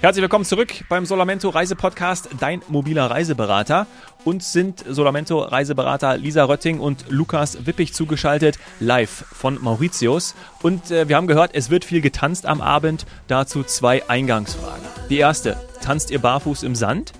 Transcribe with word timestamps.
Herzlich 0.00 0.22
willkommen 0.22 0.44
zurück 0.44 0.84
beim 0.88 1.06
Solamento 1.06 1.48
Reisepodcast, 1.48 2.28
dein 2.38 2.62
mobiler 2.68 3.10
Reiseberater. 3.10 3.88
Uns 4.24 4.52
sind 4.52 4.84
Solamento 4.88 5.40
Reiseberater 5.40 6.16
Lisa 6.16 6.44
Rötting 6.44 6.78
und 6.78 7.06
Lukas 7.08 7.66
Wippig 7.66 7.92
zugeschaltet, 7.92 8.60
live 8.78 9.10
von 9.32 9.60
Mauritius. 9.60 10.36
Und 10.62 10.92
äh, 10.92 11.08
wir 11.08 11.16
haben 11.16 11.26
gehört, 11.26 11.50
es 11.52 11.70
wird 11.70 11.84
viel 11.84 12.00
getanzt 12.00 12.46
am 12.46 12.60
Abend. 12.60 13.06
Dazu 13.26 13.64
zwei 13.64 14.08
Eingangsfragen. 14.08 14.86
Die 15.10 15.18
erste, 15.18 15.56
tanzt 15.82 16.12
ihr 16.12 16.20
barfuß 16.20 16.62
im 16.62 16.76
Sand? 16.76 17.12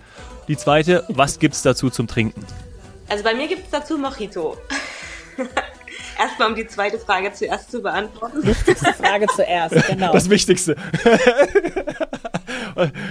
Die 0.47 0.57
zweite, 0.57 1.05
was 1.09 1.41
gibt's 1.41 1.63
dazu 1.63 1.91
zum 1.91 2.07
Trinken? 2.07 2.47
Also 3.09 3.25
bei 3.25 3.35
mir 3.35 3.49
gibt's 3.49 3.71
dazu 3.73 3.99
Mojito. 3.99 4.57
Erstmal 6.19 6.48
um 6.48 6.55
die 6.55 6.66
zweite 6.66 6.98
Frage 6.98 7.32
zuerst 7.32 7.71
zu 7.71 7.80
beantworten. 7.80 8.45
Wichtigste 8.45 8.93
Frage 8.93 9.27
zuerst, 9.34 9.87
genau. 9.87 10.12
Das 10.12 10.29
Wichtigste. 10.29 10.77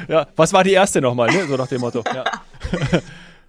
ja, 0.07 0.27
was 0.35 0.51
war 0.51 0.63
die 0.63 0.73
erste 0.73 1.01
nochmal, 1.01 1.31
ne? 1.31 1.45
so 1.47 1.55
nach 1.55 1.67
dem 1.67 1.81
Motto. 1.81 2.03
Ja. 2.13 2.25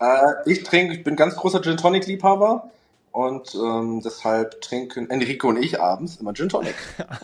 Äh, 0.00 0.34
ich 0.47 0.62
trinke, 0.62 0.95
ich 0.95 1.02
bin 1.02 1.16
ganz 1.16 1.34
großer 1.34 1.60
Gin 1.60 1.77
Tonic 1.77 2.06
Liebhaber 2.06 2.70
und 3.12 3.55
ähm, 3.55 4.01
deshalb 4.05 4.61
trinken 4.61 5.11
Enrico 5.11 5.48
und 5.48 5.62
ich 5.62 5.80
abends 5.80 6.17
immer 6.17 6.35
Gin 6.35 6.48
Tonic. 6.48 6.75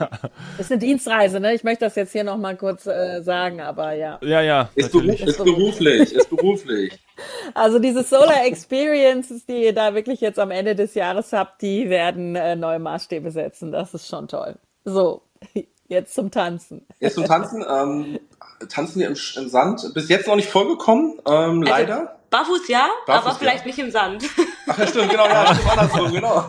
Das 0.57 0.66
ist 0.66 0.73
eine 0.73 0.79
Dienstreise, 0.79 1.41
ne? 1.41 1.55
Ich 1.55 1.65
möchte 1.65 1.84
das 1.84 1.95
jetzt 1.97 2.12
hier 2.12 2.24
nochmal 2.24 2.57
kurz 2.57 2.87
äh, 2.87 3.23
sagen, 3.23 3.60
aber 3.60 3.93
ja. 3.93 4.19
Ja, 4.23 4.41
ja. 4.41 4.69
Ist, 4.74 4.93
beruf, 4.93 5.20
ist 5.20 5.38
beruflich, 5.38 6.12
ist 6.12 6.30
beruflich. 6.30 6.98
Also 7.55 7.79
diese 7.79 8.02
Solar 8.02 8.45
Experiences, 8.45 9.47
die 9.47 9.62
ihr 9.66 9.73
da 9.73 9.95
wirklich 9.95 10.20
jetzt 10.20 10.41
am 10.41 10.51
Ende 10.51 10.74
des 10.74 10.95
Jahres 10.95 11.33
habt, 11.33 11.62
die 11.62 11.88
werden 11.88 12.35
äh, 12.35 12.57
neue 12.57 12.80
Maßstäbe 12.80 13.30
setzen. 13.30 13.71
Das 13.71 13.95
ist 13.95 14.09
schon 14.09 14.27
toll. 14.27 14.57
So, 14.85 15.23
jetzt 15.88 16.15
zum 16.15 16.32
Tanzen. 16.32 16.85
Jetzt 16.98 17.15
zum 17.15 17.24
Tanzen. 17.24 17.65
Ähm, 17.69 18.19
tanzen 18.69 19.01
wir 19.01 19.07
im, 19.07 19.15
im 19.15 19.48
Sand. 19.48 19.93
Bis 19.95 20.09
jetzt 20.09 20.27
noch 20.27 20.37
nicht 20.37 20.48
vorgekommen, 20.48 21.21
ähm, 21.27 21.62
leider. 21.62 21.98
Also, 21.98 22.10
barfuß 22.35 22.68
ja, 22.68 22.88
Barfuß, 23.07 23.27
aber 23.27 23.38
vielleicht 23.38 23.60
ja. 23.60 23.66
nicht 23.66 23.79
im 23.79 23.90
Sand. 23.90 24.24
Ach 24.66 24.79
ja, 24.79 24.87
stimmt, 24.87 25.10
genau, 25.10 25.27
ja, 25.27 25.54
stimmt 25.54 25.71
andersrum, 25.71 26.13
genau. 26.13 26.49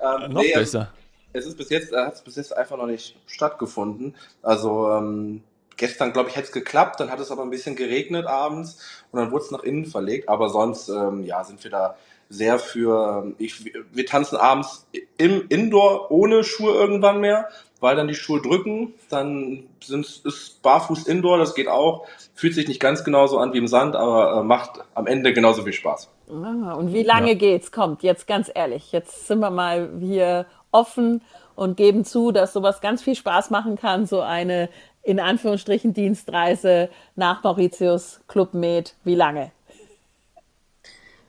ähm, 0.00 0.32
Noch 0.32 0.42
nee, 0.42 0.54
besser. 0.54 0.88
Es 1.34 1.46
ist 1.46 1.56
bis 1.58 1.68
jetzt, 1.70 1.92
äh, 1.92 1.96
hat 1.96 2.14
es 2.14 2.22
bis 2.22 2.36
jetzt 2.36 2.56
einfach 2.56 2.76
noch 2.78 2.86
nicht 2.86 3.16
stattgefunden. 3.26 4.14
Also 4.42 4.90
ähm, 4.90 5.42
gestern, 5.76 6.12
glaube 6.14 6.30
ich, 6.30 6.36
hätte 6.36 6.46
es 6.46 6.52
geklappt, 6.52 7.00
dann 7.00 7.10
hat 7.10 7.20
es 7.20 7.30
aber 7.30 7.42
ein 7.42 7.50
bisschen 7.50 7.76
geregnet 7.76 8.26
abends 8.26 8.78
und 9.10 9.20
dann 9.20 9.30
wurde 9.30 9.44
es 9.44 9.50
nach 9.50 9.62
innen 9.62 9.84
verlegt. 9.84 10.30
Aber 10.30 10.48
sonst, 10.48 10.88
ähm, 10.88 11.24
ja, 11.24 11.44
sind 11.44 11.62
wir 11.62 11.70
da 11.70 11.96
sehr 12.32 12.58
für. 12.58 13.22
Ähm, 13.24 13.34
ich, 13.38 13.64
wir 13.92 14.06
tanzen 14.06 14.36
abends 14.36 14.86
im 15.18 15.46
Indoor 15.48 16.10
ohne 16.10 16.42
Schuhe 16.44 16.72
irgendwann 16.74 17.20
mehr, 17.20 17.48
weil 17.80 17.94
dann 17.96 18.08
die 18.08 18.14
Schuhe 18.14 18.40
drücken. 18.40 18.94
Dann 19.10 19.64
sind 19.84 20.22
ist 20.24 20.62
barfuß 20.62 21.06
Indoor, 21.06 21.38
das 21.38 21.54
geht 21.54 21.68
auch. 21.68 22.06
Fühlt 22.34 22.54
sich 22.54 22.68
nicht 22.68 22.80
ganz 22.80 23.04
genauso 23.04 23.38
an 23.38 23.52
wie 23.52 23.58
im 23.58 23.68
Sand, 23.68 23.94
aber 23.96 24.40
äh, 24.40 24.42
macht 24.42 24.80
am 24.94 25.06
Ende 25.06 25.32
genauso 25.32 25.62
viel 25.62 25.72
Spaß. 25.72 26.08
Ah, 26.30 26.72
und 26.72 26.92
wie 26.92 27.02
lange 27.02 27.30
Ja. 27.32 27.34
geht's? 27.34 27.72
Kommt, 27.72 28.02
jetzt 28.02 28.26
ganz 28.26 28.50
ehrlich, 28.54 28.92
jetzt 28.92 29.26
sind 29.26 29.40
wir 29.40 29.50
mal 29.50 29.90
hier 30.00 30.46
offen 30.70 31.20
und 31.54 31.76
geben 31.76 32.04
zu, 32.04 32.32
dass 32.32 32.54
sowas 32.54 32.80
ganz 32.80 33.02
viel 33.02 33.14
Spaß 33.14 33.50
machen 33.50 33.76
kann, 33.76 34.06
so 34.06 34.20
eine 34.22 34.70
in 35.02 35.20
Anführungsstrichen 35.20 35.92
Dienstreise 35.92 36.88
nach 37.16 37.42
Mauritius, 37.42 38.20
Club 38.28 38.54
Med. 38.54 38.94
Wie 39.04 39.16
lange? 39.16 39.50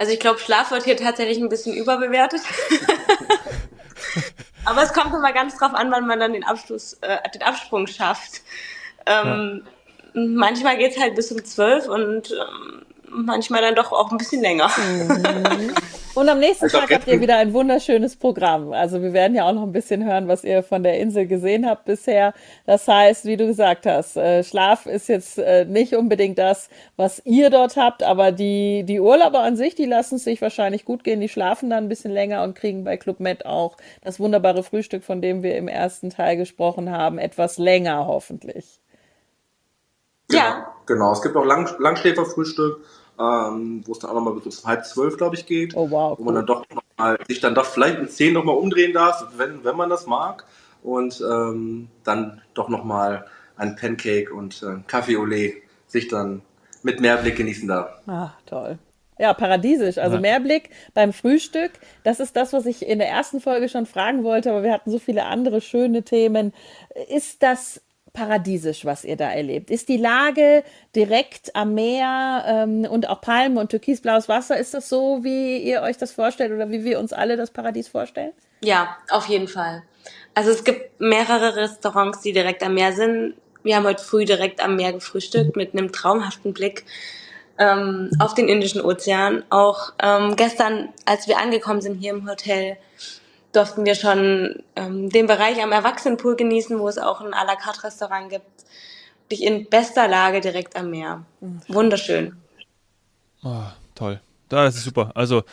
Also 0.04 0.12
ich 0.12 0.20
glaube, 0.20 0.38
Schlaf 0.38 0.70
wird 0.72 0.84
hier 0.84 0.98
tatsächlich 0.98 1.38
ein 1.38 1.48
bisschen 1.48 1.73
überbewertet. 1.73 2.42
aber 4.66 4.84
es 4.84 4.92
kommt 4.92 5.14
immer 5.14 5.32
ganz 5.32 5.58
drauf 5.58 5.73
an, 5.73 5.92
wann 5.92 6.06
man 6.08 6.20
dann 6.20 6.34
den 6.34 6.44
Abschluss, 6.44 6.98
äh, 7.00 7.20
den 7.34 7.42
Absprung 7.42 7.88
schafft. 7.88 8.42
Ähm, 9.06 9.64
Manchmal 10.14 10.78
geht's 10.78 11.00
halt 11.00 11.16
bis 11.16 11.31
um 11.31 11.42
zwölf 11.46 11.88
und 11.88 12.31
ähm, 12.31 12.86
manchmal 13.14 13.61
dann 13.61 13.75
doch 13.75 13.92
auch 13.92 14.11
ein 14.11 14.17
bisschen 14.17 14.42
länger. 14.42 14.69
Und 16.16 16.29
am 16.29 16.40
nächsten 16.40 16.66
Also 16.66 16.78
Tag 16.78 16.94
habt 16.94 17.07
ihr 17.07 17.22
wieder 17.22 17.38
ein 17.38 17.53
wunderschönes 17.53 18.16
Programm. 18.16 18.72
Also 18.72 19.01
wir 19.01 19.13
werden 19.13 19.35
ja 19.35 19.47
auch 19.47 19.53
noch 19.53 19.63
ein 19.63 19.72
bisschen 19.72 20.06
hören, 20.06 20.28
was 20.28 20.44
ihr 20.44 20.62
von 20.62 20.84
der 20.84 21.00
Insel 21.00 21.25
gesehen 21.25 21.68
habt 21.68 21.85
bisher. 21.85 22.34
Das 22.68 22.88
heißt, 22.88 23.25
wie 23.25 23.35
du 23.35 23.47
gesagt 23.47 23.88
hast, 23.88 24.16
äh, 24.16 24.44
Schlaf 24.44 24.85
ist 24.85 25.09
jetzt 25.09 25.40
äh, 25.40 25.66
nicht 25.66 25.96
unbedingt 25.96 26.38
das, 26.38 26.69
was 26.97 27.22
ihr 27.25 27.50
dort 27.50 27.78
habt, 27.78 28.03
aber 28.03 28.31
die, 28.31 28.84
die 28.84 29.00
Urlauber 29.00 29.40
an 29.40 29.56
sich, 29.56 29.73
die 29.73 29.85
lassen 29.85 30.16
es 30.16 30.23
sich 30.23 30.41
wahrscheinlich 30.41 30.85
gut 30.85 31.03
gehen. 31.03 31.19
Die 31.19 31.29
schlafen 31.29 31.72
dann 31.72 31.85
ein 31.85 31.90
bisschen 31.90 32.12
länger 32.12 32.44
und 32.44 32.56
kriegen 32.56 32.84
bei 32.84 32.97
Club 32.97 33.19
Med 33.19 33.47
auch 33.47 33.78
das 34.03 34.19
wunderbare 34.19 34.62
Frühstück, 34.62 35.03
von 35.03 35.19
dem 35.19 35.41
wir 35.41 35.57
im 35.57 35.68
ersten 35.68 36.12
Teil 36.12 36.38
gesprochen 36.38 36.91
haben, 36.91 37.18
etwas 37.18 37.57
länger 37.57 38.06
hoffentlich. 38.06 38.79
Ja. 40.31 40.73
Genau, 40.85 41.12
es 41.13 41.22
gibt 41.22 41.35
auch 41.35 41.46
Lang 41.46 41.69
Langschläferfrühstück, 41.79 42.84
ähm, 43.23 43.81
wo 43.85 43.91
es 43.94 44.00
dann 44.00 44.11
auch 44.11 44.16
nochmal 44.16 44.34
bis 44.34 44.59
um 44.59 44.69
halb 44.69 44.85
zwölf, 44.85 45.17
glaube 45.17 45.35
ich, 45.35 45.45
geht. 45.45 45.75
Oh, 45.75 45.89
wow, 45.89 46.17
Wo 46.17 46.23
man 46.23 46.35
dann 46.35 46.45
doch 46.45 46.66
noch 46.69 46.84
mal, 46.97 47.17
sich 47.28 47.39
dann 47.39 47.56
doch 47.56 47.66
vielleicht 47.66 48.00
in 48.00 48.09
zehn 48.09 48.34
nochmal 48.34 48.56
umdrehen 48.56 48.94
darf, 48.94 49.25
wenn, 49.38 49.63
wenn 49.63 49.75
man 49.75 49.89
das 49.89 50.06
mag. 50.07 50.45
Und 50.81 51.22
ähm, 51.22 51.88
dann 52.03 52.41
doch 52.53 52.67
nochmal 52.67 53.25
ein 53.56 53.75
Pancake 53.75 54.34
und 54.34 54.61
äh, 54.63 54.81
Kaffee 54.88 55.16
Olé 55.16 55.53
sich 55.88 56.07
dann 56.09 56.41
mit 56.81 57.00
Mehrblick 57.00 57.38
genießen 57.38 57.67
darf. 57.67 58.01
Ah, 58.07 58.31
toll. 58.45 58.78
Ja, 59.19 59.34
paradiesisch. 59.34 59.97
Also 59.97 60.16
Ja. 60.16 60.22
Mehrblick 60.22 60.72
beim 60.94 61.13
Frühstück. 61.13 61.72
Das 62.03 62.19
ist 62.19 62.35
das, 62.35 62.51
was 62.51 62.66
ich 62.66 62.85
in 62.85 63.00
der 63.00 63.07
ersten 63.07 63.40
Folge 63.40 63.69
schon 63.69 63.85
fragen 63.85 64.23
wollte, 64.23 64.50
aber 64.50 64.63
wir 64.63 64.73
hatten 64.73 64.91
so 64.91 65.00
viele 65.00 65.25
andere 65.25 65.61
schöne 65.61 66.03
Themen. 66.03 66.51
Ist 67.09 67.44
das 67.44 67.81
paradiesisch, 68.13 68.85
was 68.85 69.03
ihr 69.03 69.18
da 69.18 69.31
erlebt? 69.31 69.72
Ist 69.72 69.90
die 69.90 69.97
Lage 69.97 70.63
direkt 70.96 71.56
am 71.56 71.74
Meer 71.74 72.46
ähm, 72.47 72.85
und 72.90 73.09
auch 73.09 73.22
Palmen 73.22 73.57
und 73.57 73.69
türkisblaues 73.69 74.29
Wasser? 74.29 74.57
Ist 74.57 74.74
das 74.74 74.88
so, 74.88 75.24
wie 75.24 75.57
ihr 75.57 75.81
euch 75.81 75.97
das 75.97 76.12
vorstellt 76.12 76.52
oder 76.52 76.69
wie 76.69 76.84
wir 76.84 77.00
uns 77.00 77.12
alle 77.12 77.35
das 77.35 77.52
Paradies 77.52 77.88
vorstellen? 77.88 78.31
Ja, 78.62 78.96
auf 79.09 79.25
jeden 79.28 79.47
Fall. 79.47 79.84
Also 80.35 80.52
es 80.52 80.63
gibt 80.63 81.00
mehrere 81.00 81.56
Restaurants, 81.56 82.22
die 82.22 82.34
direkt 82.34 82.63
am 82.63 82.75
Meer 82.75 82.94
sind. 82.94 83.35
Wir 83.63 83.75
haben 83.75 83.85
heute 83.85 84.03
früh 84.03 84.25
direkt 84.25 84.63
am 84.63 84.75
Meer 84.75 84.94
gefrühstückt 84.94 85.56
mit 85.56 85.73
einem 85.73 85.91
traumhaften 85.91 86.53
Blick 86.53 86.85
ähm, 87.57 88.12
auf 88.19 88.34
den 88.34 88.47
Indischen 88.47 88.81
Ozean. 88.81 89.44
Auch 89.50 89.94
ähm, 90.02 90.35
gestern, 90.35 90.90
als 91.06 91.28
wir 91.28 91.38
angekommen 91.38 91.81
sind 91.81 91.96
hier 91.96 92.12
im 92.12 92.29
Hotel, 92.29 92.78
durften 93.53 93.86
wir 93.86 93.96
schon 93.96 94.64
ähm, 94.75 95.09
den 95.09 95.28
Bereich 95.28 95.62
am 95.62 95.72
Erwachsenenpool 95.72 96.36
genießen, 96.36 96.80
wo 96.80 96.88
es 96.90 96.97
auch 96.97 97.22
ein 97.22 97.34
à 97.34 97.46
la 97.46 97.56
carte 97.56 97.84
Restaurant 97.84 98.30
gibt. 98.30 98.66
Dich 99.31 99.44
in 99.44 99.69
bester 99.69 100.08
Lage 100.08 100.41
direkt 100.41 100.75
am 100.75 100.90
Meer. 100.90 101.25
Wunderschön. 101.68 102.36
Oh, 103.44 103.64
toll. 103.96 104.19
Das 104.56 104.75
ist 104.75 104.84
super. 104.84 105.12
Also, 105.16 105.44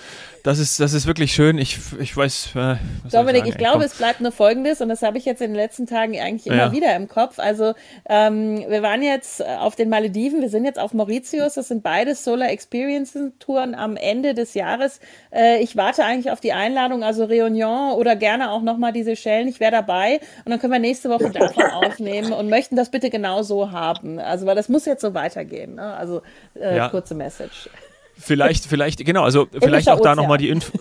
das 0.44 0.58
ist, 0.58 0.80
das 0.80 0.92
ist 0.92 1.06
wirklich 1.06 1.32
schön. 1.32 1.58
Ich, 1.58 1.78
ich 1.98 2.16
weiß. 2.16 2.50
Äh, 2.54 2.76
Dominik, 3.10 3.44
ich 3.46 3.52
ey, 3.52 3.58
glaube, 3.58 3.78
komm. 3.78 3.86
es 3.86 3.94
bleibt 3.94 4.20
nur 4.20 4.32
Folgendes 4.32 4.80
und 4.80 4.88
das 4.88 5.02
habe 5.02 5.18
ich 5.18 5.24
jetzt 5.24 5.40
in 5.42 5.50
den 5.50 5.56
letzten 5.56 5.86
Tagen 5.86 6.18
eigentlich 6.18 6.46
immer 6.46 6.56
Ja. 6.56 6.72
wieder 6.72 6.94
im 6.96 7.08
Kopf. 7.08 7.38
Also 7.38 7.74
ähm, 8.08 8.64
wir 8.68 8.82
waren 8.82 9.02
jetzt 9.02 9.40
äh, 9.40 9.44
auf 9.58 9.76
den 9.76 9.88
Malediven, 9.90 10.40
wir 10.40 10.48
sind 10.48 10.64
jetzt 10.64 10.78
auf 10.78 10.94
Mauritius, 10.94 11.54
das 11.54 11.68
sind 11.68 11.82
beides 11.82 12.24
Solar 12.24 12.48
Experience 12.50 13.16
Touren 13.38 13.74
am 13.74 13.96
Ende 13.96 14.34
des 14.34 14.54
Jahres. 14.54 15.00
Äh, 15.32 15.62
ich 15.62 15.76
warte 15.76 16.04
eigentlich 16.04 16.30
auf 16.30 16.40
die 16.40 16.52
Einladung, 16.52 17.02
also 17.02 17.24
Réunion 17.24 17.92
oder 17.94 18.16
gerne 18.16 18.50
auch 18.50 18.62
nochmal 18.62 18.92
die 18.92 19.02
Seychellen, 19.02 19.48
ich 19.48 19.60
wäre 19.60 19.72
dabei 19.72 20.20
und 20.44 20.50
dann 20.50 20.58
können 20.60 20.72
wir 20.72 20.78
nächste 20.80 21.10
Woche 21.10 21.30
davon 21.30 21.64
aufnehmen 21.72 22.32
und 22.32 22.48
möchten 22.48 22.76
das 22.76 22.90
bitte 22.90 23.10
genau 23.10 23.42
so 23.42 23.70
haben. 23.72 24.18
Also 24.18 24.46
weil 24.46 24.56
das 24.56 24.68
muss 24.68 24.86
jetzt 24.86 25.02
so 25.02 25.12
weitergehen. 25.14 25.74
Ne? 25.74 25.82
Also 25.94 26.22
äh, 26.54 26.76
Ja. 26.76 26.88
kurze 26.88 27.14
Message. 27.14 27.68
Vielleicht, 28.20 28.66
vielleicht, 28.66 29.04
genau, 29.04 29.24
also 29.24 29.48
vielleicht 29.50 29.64
Indischer 29.64 29.94
auch 29.94 30.00
da 30.00 30.14
nochmal 30.14 30.38
die 30.38 30.48
Info. 30.48 30.78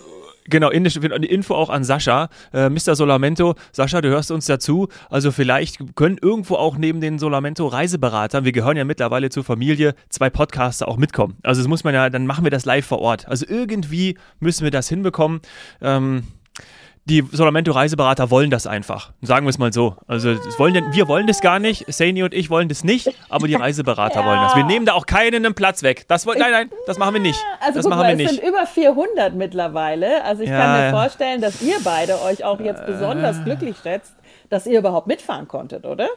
Genau, 0.50 0.68
indische, 0.68 1.00
die 1.00 1.30
Info 1.30 1.54
auch 1.54 1.70
an 1.70 1.84
Sascha, 1.84 2.28
äh, 2.52 2.68
Mr. 2.68 2.96
Solamento. 2.96 3.54
Sascha, 3.72 4.00
du 4.00 4.08
hörst 4.08 4.32
uns 4.32 4.46
dazu. 4.46 4.88
Also 5.08 5.30
vielleicht 5.30 5.94
können 5.94 6.18
irgendwo 6.20 6.56
auch 6.56 6.76
neben 6.76 7.00
den 7.00 7.18
Solamento 7.20 7.68
Reiseberatern, 7.68 8.44
wir 8.44 8.52
gehören 8.52 8.76
ja 8.76 8.84
mittlerweile 8.84 9.30
zur 9.30 9.44
Familie, 9.44 9.94
zwei 10.08 10.28
Podcaster 10.28 10.88
auch 10.88 10.96
mitkommen. 10.96 11.36
Also 11.42 11.60
das 11.60 11.68
muss 11.68 11.84
man 11.84 11.94
ja, 11.94 12.10
dann 12.10 12.26
machen 12.26 12.44
wir 12.44 12.50
das 12.50 12.64
live 12.64 12.84
vor 12.84 12.98
Ort. 12.98 13.28
Also 13.28 13.46
irgendwie 13.48 14.18
müssen 14.40 14.64
wir 14.64 14.72
das 14.72 14.88
hinbekommen. 14.88 15.40
Ähm, 15.80 16.24
die 17.10 17.24
Solamento 17.32 17.72
Reiseberater 17.72 18.30
wollen 18.30 18.50
das 18.50 18.66
einfach. 18.66 19.12
Sagen 19.20 19.44
wir 19.44 19.50
es 19.50 19.58
mal 19.58 19.72
so. 19.72 19.96
Also 20.06 20.34
das 20.34 20.58
wollen, 20.58 20.72
denn- 20.74 20.92
wir 20.92 21.08
wollen 21.08 21.26
das 21.26 21.40
gar 21.40 21.58
nicht. 21.58 21.84
Saini 21.92 22.22
und 22.22 22.32
ich 22.32 22.48
wollen 22.48 22.68
das 22.68 22.84
nicht, 22.84 23.12
aber 23.28 23.46
die 23.48 23.54
Reiseberater 23.56 24.20
Ja. 24.20 24.26
wollen 24.26 24.40
das. 24.40 24.56
Wir 24.56 24.64
nehmen 24.64 24.86
da 24.86 24.94
auch 24.94 25.04
keinen 25.06 25.44
einen 25.44 25.54
Platz 25.54 25.82
weg. 25.82 26.06
Das 26.08 26.24
wollen, 26.26 26.38
nein, 26.38 26.52
nein, 26.52 26.70
das 26.86 26.96
machen 26.98 27.14
wir 27.14 27.20
nicht. 27.20 27.38
Also 27.60 27.74
das 27.74 27.84
guck 27.84 27.90
machen 27.90 28.00
mal, 28.02 28.16
wir 28.18 28.24
es 28.24 28.30
nicht. 28.32 28.40
sind 28.42 28.48
über 28.48 28.66
400 28.66 29.34
mittlerweile. 29.34 30.24
Also 30.24 30.42
ich 30.42 30.48
Ja, 30.48 30.58
kann 30.58 30.72
mir 30.78 30.84
ja. 30.86 30.90
vorstellen, 30.90 31.40
dass 31.42 31.60
ihr 31.60 31.76
beide 31.84 32.22
euch 32.22 32.44
auch 32.44 32.60
jetzt 32.60 32.86
besonders 32.86 33.42
glücklich 33.44 33.76
schätzt, 33.82 34.14
dass 34.48 34.66
ihr 34.66 34.78
überhaupt 34.78 35.06
mitfahren 35.08 35.48
konntet, 35.48 35.84
oder? 35.84 36.08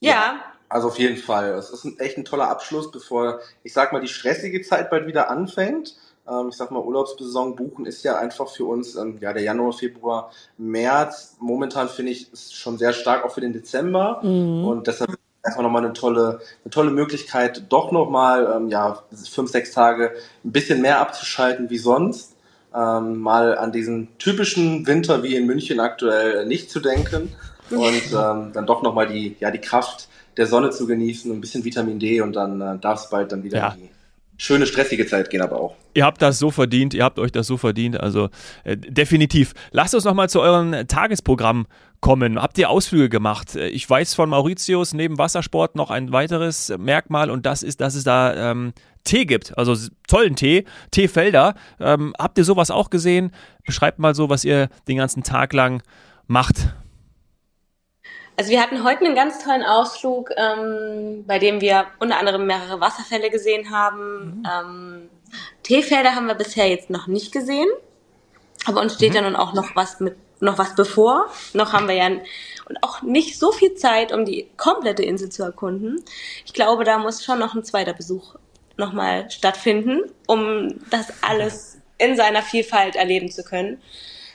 Ja, 0.00 0.36
Also 0.68 0.88
auf 0.88 0.98
jeden 0.98 1.16
Fall. 1.16 1.50
Es 1.54 1.70
ist 1.70 1.84
ein, 1.84 1.98
echt 2.00 2.18
ein 2.18 2.24
toller 2.24 2.48
Abschluss, 2.50 2.90
bevor, 2.90 3.38
ich 3.62 3.72
sag 3.72 3.92
mal, 3.92 4.00
die 4.00 4.08
stressige 4.08 4.62
Zeit 4.62 4.90
bald 4.90 5.06
wieder 5.06 5.30
anfängt. 5.30 5.94
Ähm, 6.28 6.48
ich 6.50 6.56
sag 6.56 6.70
mal, 6.70 6.80
Urlaubssaison 6.82 7.56
buchen 7.56 7.86
ist 7.86 8.02
ja 8.04 8.18
einfach 8.18 8.48
für 8.48 8.64
uns, 8.64 8.96
ähm, 8.96 9.18
ja, 9.20 9.32
der 9.32 9.42
Januar, 9.42 9.72
Februar, 9.72 10.30
März. 10.58 11.36
Momentan 11.40 11.88
finde 11.88 12.12
ich, 12.12 12.32
ist 12.32 12.54
schon 12.54 12.78
sehr 12.78 12.92
stark 12.92 13.24
auch 13.24 13.30
für 13.30 13.40
den 13.40 13.52
Dezember. 13.52 14.22
Und 14.22 14.86
deshalb 14.86 15.16
erstmal 15.46 15.64
nochmal 15.64 15.84
eine 15.84 15.92
tolle, 15.92 16.40
eine 16.64 16.70
tolle 16.70 16.90
Möglichkeit, 16.90 17.64
doch 17.68 17.92
nochmal, 17.92 18.52
ähm, 18.54 18.68
ja, 18.68 19.02
fünf, 19.30 19.50
sechs 19.50 19.72
Tage 19.72 20.12
ein 20.44 20.52
bisschen 20.52 20.82
mehr 20.82 21.00
abzuschalten 21.00 21.70
wie 21.70 21.78
sonst. 21.78 22.34
Ähm, 22.74 23.20
mal 23.20 23.56
an 23.56 23.72
diesen 23.72 24.08
typischen 24.18 24.86
Winter 24.86 25.22
wie 25.22 25.36
in 25.36 25.46
München 25.46 25.80
aktuell 25.80 26.44
nicht 26.46 26.70
zu 26.70 26.80
denken 26.80 27.32
und 27.70 28.02
ähm, 28.12 28.50
dann 28.52 28.66
doch 28.66 28.82
nochmal 28.82 29.06
die, 29.06 29.36
ja, 29.40 29.50
die 29.50 29.60
Kraft 29.60 30.08
der 30.36 30.46
Sonne 30.46 30.70
zu 30.70 30.86
genießen, 30.86 31.32
ein 31.32 31.40
bisschen 31.40 31.64
Vitamin 31.64 31.98
D 31.98 32.20
und 32.20 32.34
dann 32.34 32.60
äh, 32.60 32.78
darf 32.78 33.04
es 33.04 33.08
bald 33.08 33.32
dann 33.32 33.44
wieder 33.44 33.58
ja. 33.58 33.76
die 33.78 33.88
schöne, 34.36 34.66
stressige 34.66 35.06
Zeit 35.06 35.30
gehen 35.30 35.42
aber 35.42 35.60
auch. 35.60 35.76
Ihr 35.94 36.04
habt 36.04 36.20
das 36.20 36.38
so 36.38 36.50
verdient, 36.50 36.94
ihr 36.94 37.04
habt 37.04 37.18
euch 37.18 37.32
das 37.32 37.46
so 37.46 37.56
verdient, 37.56 37.98
also 37.98 38.28
äh, 38.64 38.76
definitiv. 38.76 39.54
Lasst 39.70 39.94
uns 39.94 40.04
nochmal 40.04 40.28
zu 40.28 40.40
eurem 40.40 40.86
Tagesprogramm 40.86 41.66
kommen. 42.00 42.40
Habt 42.40 42.58
ihr 42.58 42.70
Ausflüge 42.70 43.08
gemacht? 43.08 43.56
Äh, 43.56 43.68
ich 43.68 43.88
weiß 43.88 44.14
von 44.14 44.28
Mauritius 44.28 44.92
neben 44.92 45.18
Wassersport 45.18 45.74
noch 45.74 45.90
ein 45.90 46.12
weiteres 46.12 46.72
Merkmal 46.78 47.30
und 47.30 47.46
das 47.46 47.62
ist, 47.62 47.80
dass 47.80 47.94
es 47.94 48.04
da 48.04 48.50
ähm, 48.50 48.72
Tee 49.04 49.24
gibt, 49.24 49.56
also 49.56 49.74
tollen 50.08 50.36
Tee, 50.36 50.64
Teefelder. 50.90 51.54
Ähm, 51.80 52.12
habt 52.18 52.38
ihr 52.38 52.44
sowas 52.44 52.70
auch 52.70 52.90
gesehen? 52.90 53.30
Beschreibt 53.64 53.98
mal 53.98 54.14
so, 54.14 54.28
was 54.28 54.44
ihr 54.44 54.68
den 54.88 54.98
ganzen 54.98 55.22
Tag 55.22 55.52
lang 55.52 55.82
macht. 56.26 56.74
Also 58.36 58.50
wir 58.50 58.60
hatten 58.60 58.84
heute 58.84 59.04
einen 59.04 59.14
ganz 59.14 59.42
tollen 59.42 59.62
Ausflug, 59.62 60.30
ähm, 60.36 61.24
bei 61.26 61.38
dem 61.38 61.60
wir 61.60 61.86
unter 61.98 62.18
anderem 62.18 62.46
mehrere 62.46 62.80
Wasserfälle 62.80 63.30
gesehen 63.30 63.70
haben. 63.70 64.40
Mhm. 64.40 64.46
Ähm, 64.46 65.10
Teefelder 65.62 66.14
haben 66.14 66.26
wir 66.26 66.34
bisher 66.34 66.68
jetzt 66.68 66.90
noch 66.90 67.06
nicht 67.06 67.32
gesehen, 67.32 67.68
aber 68.66 68.80
uns 68.80 68.94
steht 68.94 69.10
mhm. 69.10 69.16
ja 69.16 69.22
nun 69.22 69.36
auch 69.36 69.54
noch 69.54 69.74
was 69.74 70.00
mit 70.00 70.16
noch 70.40 70.58
was 70.58 70.74
bevor. 70.74 71.30
Noch 71.54 71.72
haben 71.72 71.88
wir 71.88 71.94
ja 71.94 72.06
und 72.68 72.82
auch 72.82 73.02
nicht 73.02 73.38
so 73.38 73.52
viel 73.52 73.74
Zeit, 73.74 74.12
um 74.12 74.24
die 74.24 74.48
komplette 74.56 75.02
Insel 75.02 75.30
zu 75.30 75.42
erkunden. 75.42 76.04
Ich 76.44 76.52
glaube, 76.52 76.84
da 76.84 76.98
muss 76.98 77.24
schon 77.24 77.38
noch 77.38 77.54
ein 77.54 77.64
zweiter 77.64 77.94
Besuch 77.94 78.34
nochmal 78.76 79.30
stattfinden, 79.30 80.02
um 80.26 80.74
das 80.90 81.06
alles 81.22 81.78
in 81.98 82.16
seiner 82.16 82.42
Vielfalt 82.42 82.96
erleben 82.96 83.30
zu 83.30 83.42
können. 83.44 83.80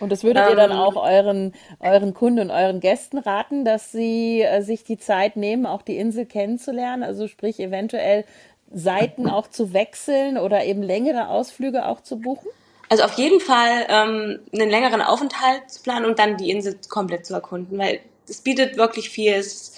Und 0.01 0.12
das 0.12 0.24
würdet 0.24 0.44
ähm, 0.44 0.50
ihr 0.50 0.56
dann 0.56 0.71
ähm. 0.71 0.77
auch 0.77 0.95
euren, 0.95 1.53
euren 1.80 2.13
Kunden 2.13 2.39
und 2.39 2.51
euren 2.51 2.80
Gästen 2.80 3.19
raten, 3.19 3.63
dass 3.63 3.92
sie 3.92 4.42
äh, 4.42 4.62
sich 4.62 4.83
die 4.83 4.98
Zeit 4.98 5.38
nehmen, 5.38 5.65
auch 5.65 5.83
die 5.83 5.98
Insel 5.98 6.25
kennenzulernen? 6.25 7.03
Also 7.03 7.27
sprich 7.27 7.59
eventuell 7.59 8.25
Seiten 8.74 9.30
auch 9.30 9.48
zu 9.48 9.74
wechseln 9.74 10.38
oder 10.38 10.65
eben 10.65 10.81
längere 10.81 11.30
Ausflüge 11.30 11.86
auch 11.86 12.01
zu 12.01 12.19
buchen? 12.19 12.48
Also 12.89 13.03
auf 13.03 13.13
jeden 13.13 13.39
Fall 13.39 13.86
ähm, 13.88 14.39
einen 14.53 14.69
längeren 14.69 15.01
Aufenthaltsplan 15.01 16.04
und 16.04 16.19
dann 16.19 16.36
die 16.36 16.50
Insel 16.50 16.77
komplett 16.89 17.25
zu 17.25 17.33
erkunden, 17.33 17.77
weil 17.77 18.01
es 18.27 18.42
bietet 18.42 18.77
wirklich 18.77 19.09
viel. 19.09 19.33
Es, 19.33 19.75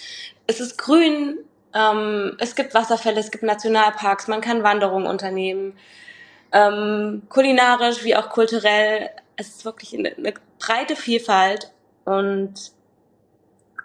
es 0.47 0.59
ist 0.59 0.77
grün, 0.77 1.37
ähm, 1.75 2.37
es 2.39 2.55
gibt 2.55 2.73
Wasserfälle, 2.73 3.19
es 3.19 3.29
gibt 3.29 3.43
Nationalparks, 3.43 4.27
man 4.27 4.41
kann 4.41 4.63
Wanderungen 4.63 5.05
unternehmen. 5.05 5.77
Ähm, 6.51 7.23
kulinarisch 7.29 8.03
wie 8.03 8.15
auch 8.15 8.29
kulturell 8.29 9.09
es 9.35 9.49
ist 9.49 9.65
wirklich 9.65 9.97
eine, 9.97 10.15
eine 10.15 10.33
breite 10.59 10.95
Vielfalt 10.95 11.71
und 12.05 12.73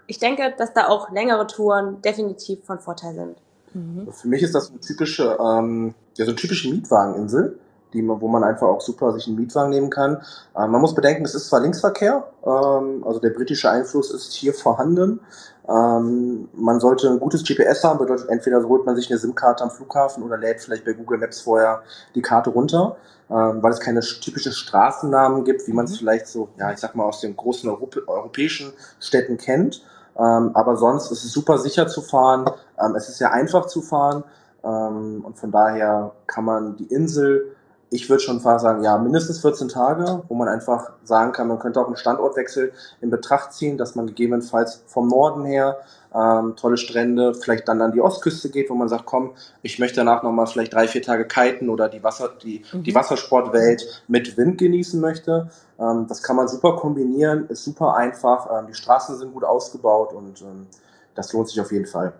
ich 0.06 0.18
denke, 0.18 0.54
dass 0.56 0.72
da 0.72 0.88
auch 0.88 1.10
längere 1.10 1.46
Touren 1.46 2.00
definitiv 2.02 2.64
von 2.64 2.80
Vorteil 2.80 3.14
sind. 3.14 3.36
Mhm. 3.74 4.12
Für 4.12 4.28
mich 4.28 4.42
ist 4.42 4.54
das 4.54 4.70
eine 4.70 4.80
typische, 4.80 5.38
ähm, 5.40 5.94
ja, 6.16 6.24
so 6.24 6.30
eine 6.30 6.36
typische 6.36 6.70
Mietwageninsel, 6.70 7.58
die 7.92 8.02
man, 8.02 8.20
wo 8.20 8.28
man 8.28 8.44
einfach 8.44 8.66
auch 8.66 8.80
super 8.80 9.12
sich 9.12 9.26
einen 9.26 9.36
Mietwagen 9.36 9.70
nehmen 9.70 9.90
kann. 9.90 10.22
Ähm, 10.56 10.70
man 10.70 10.80
muss 10.80 10.94
bedenken, 10.94 11.24
es 11.24 11.34
ist 11.34 11.48
zwar 11.48 11.60
Linksverkehr, 11.60 12.24
ähm, 12.44 13.04
also 13.06 13.20
der 13.20 13.30
britische 13.30 13.70
Einfluss 13.70 14.10
ist 14.10 14.32
hier 14.32 14.54
vorhanden. 14.54 15.20
Ähm, 15.68 16.48
man 16.54 16.80
sollte 16.80 17.08
ein 17.10 17.20
gutes 17.20 17.44
GPS 17.44 17.84
haben, 17.84 17.98
bedeutet 17.98 18.28
entweder 18.28 18.66
holt 18.66 18.86
man 18.86 18.96
sich 18.96 19.10
eine 19.10 19.18
SIM-Karte 19.18 19.64
am 19.64 19.70
Flughafen 19.70 20.22
oder 20.22 20.38
lädt 20.38 20.60
vielleicht 20.60 20.84
bei 20.84 20.92
Google 20.92 21.18
Maps 21.18 21.40
vorher 21.40 21.82
die 22.14 22.22
Karte 22.22 22.50
runter 22.50 22.96
ähm, 23.30 23.62
weil 23.62 23.72
es 23.72 23.80
keine 23.80 24.00
typischen 24.00 24.52
Straßennamen 24.52 25.44
gibt, 25.44 25.66
wie 25.66 25.72
man 25.72 25.84
es 25.84 25.92
mhm. 25.92 25.96
vielleicht 25.96 26.26
so, 26.28 26.48
ja, 26.58 26.72
ich 26.72 26.78
sag 26.78 26.94
mal, 26.94 27.04
aus 27.04 27.20
den 27.20 27.36
großen 27.36 27.68
Europä 27.68 28.00
europäischen 28.06 28.72
Städten 29.00 29.36
kennt. 29.36 29.82
Ähm, 30.16 30.50
aber 30.54 30.76
sonst 30.76 31.10
ist 31.10 31.24
es 31.24 31.32
super 31.32 31.58
sicher 31.58 31.86
zu 31.86 32.00
fahren. 32.00 32.50
Ähm, 32.82 32.94
es 32.96 33.08
ist 33.08 33.18
sehr 33.18 33.32
einfach 33.32 33.66
zu 33.66 33.82
fahren. 33.82 34.24
Ähm, 34.64 35.22
und 35.24 35.38
von 35.38 35.52
daher 35.52 36.12
kann 36.26 36.44
man 36.44 36.76
die 36.76 36.86
Insel 36.86 37.54
ich 37.90 38.08
würde 38.10 38.22
schon 38.22 38.40
fast 38.40 38.62
sagen, 38.62 38.82
ja, 38.82 38.98
mindestens 38.98 39.40
14 39.40 39.68
Tage, 39.68 40.22
wo 40.28 40.34
man 40.34 40.48
einfach 40.48 40.92
sagen 41.04 41.32
kann, 41.32 41.48
man 41.48 41.58
könnte 41.58 41.80
auch 41.80 41.86
einen 41.86 41.96
Standortwechsel 41.96 42.72
in 43.00 43.10
Betracht 43.10 43.52
ziehen, 43.52 43.78
dass 43.78 43.94
man 43.94 44.06
gegebenenfalls 44.06 44.82
vom 44.86 45.08
Norden 45.08 45.44
her 45.44 45.78
ähm, 46.14 46.56
tolle 46.56 46.76
Strände, 46.76 47.34
vielleicht 47.34 47.68
dann 47.68 47.82
an 47.82 47.92
die 47.92 48.00
Ostküste 48.00 48.50
geht, 48.50 48.70
wo 48.70 48.74
man 48.74 48.88
sagt, 48.88 49.06
komm, 49.06 49.32
ich 49.62 49.78
möchte 49.78 49.96
danach 49.96 50.22
nochmal 50.22 50.46
vielleicht 50.46 50.72
drei, 50.72 50.88
vier 50.88 51.02
Tage 51.02 51.26
kiten 51.26 51.68
oder 51.68 51.88
die 51.88 52.02
Wasser, 52.02 52.30
die, 52.42 52.64
mhm. 52.72 52.82
die 52.82 52.94
Wassersportwelt 52.94 54.04
mit 54.08 54.36
Wind 54.36 54.58
genießen 54.58 55.00
möchte. 55.00 55.50
Ähm, 55.78 56.06
das 56.08 56.22
kann 56.22 56.36
man 56.36 56.48
super 56.48 56.76
kombinieren, 56.76 57.46
ist 57.48 57.64
super 57.64 57.94
einfach, 57.96 58.48
ähm, 58.50 58.66
die 58.68 58.74
Straßen 58.74 59.16
sind 59.18 59.32
gut 59.32 59.44
ausgebaut 59.44 60.12
und 60.12 60.40
ähm, 60.42 60.66
das 61.14 61.32
lohnt 61.32 61.48
sich 61.48 61.60
auf 61.60 61.72
jeden 61.72 61.86
Fall. 61.86 62.12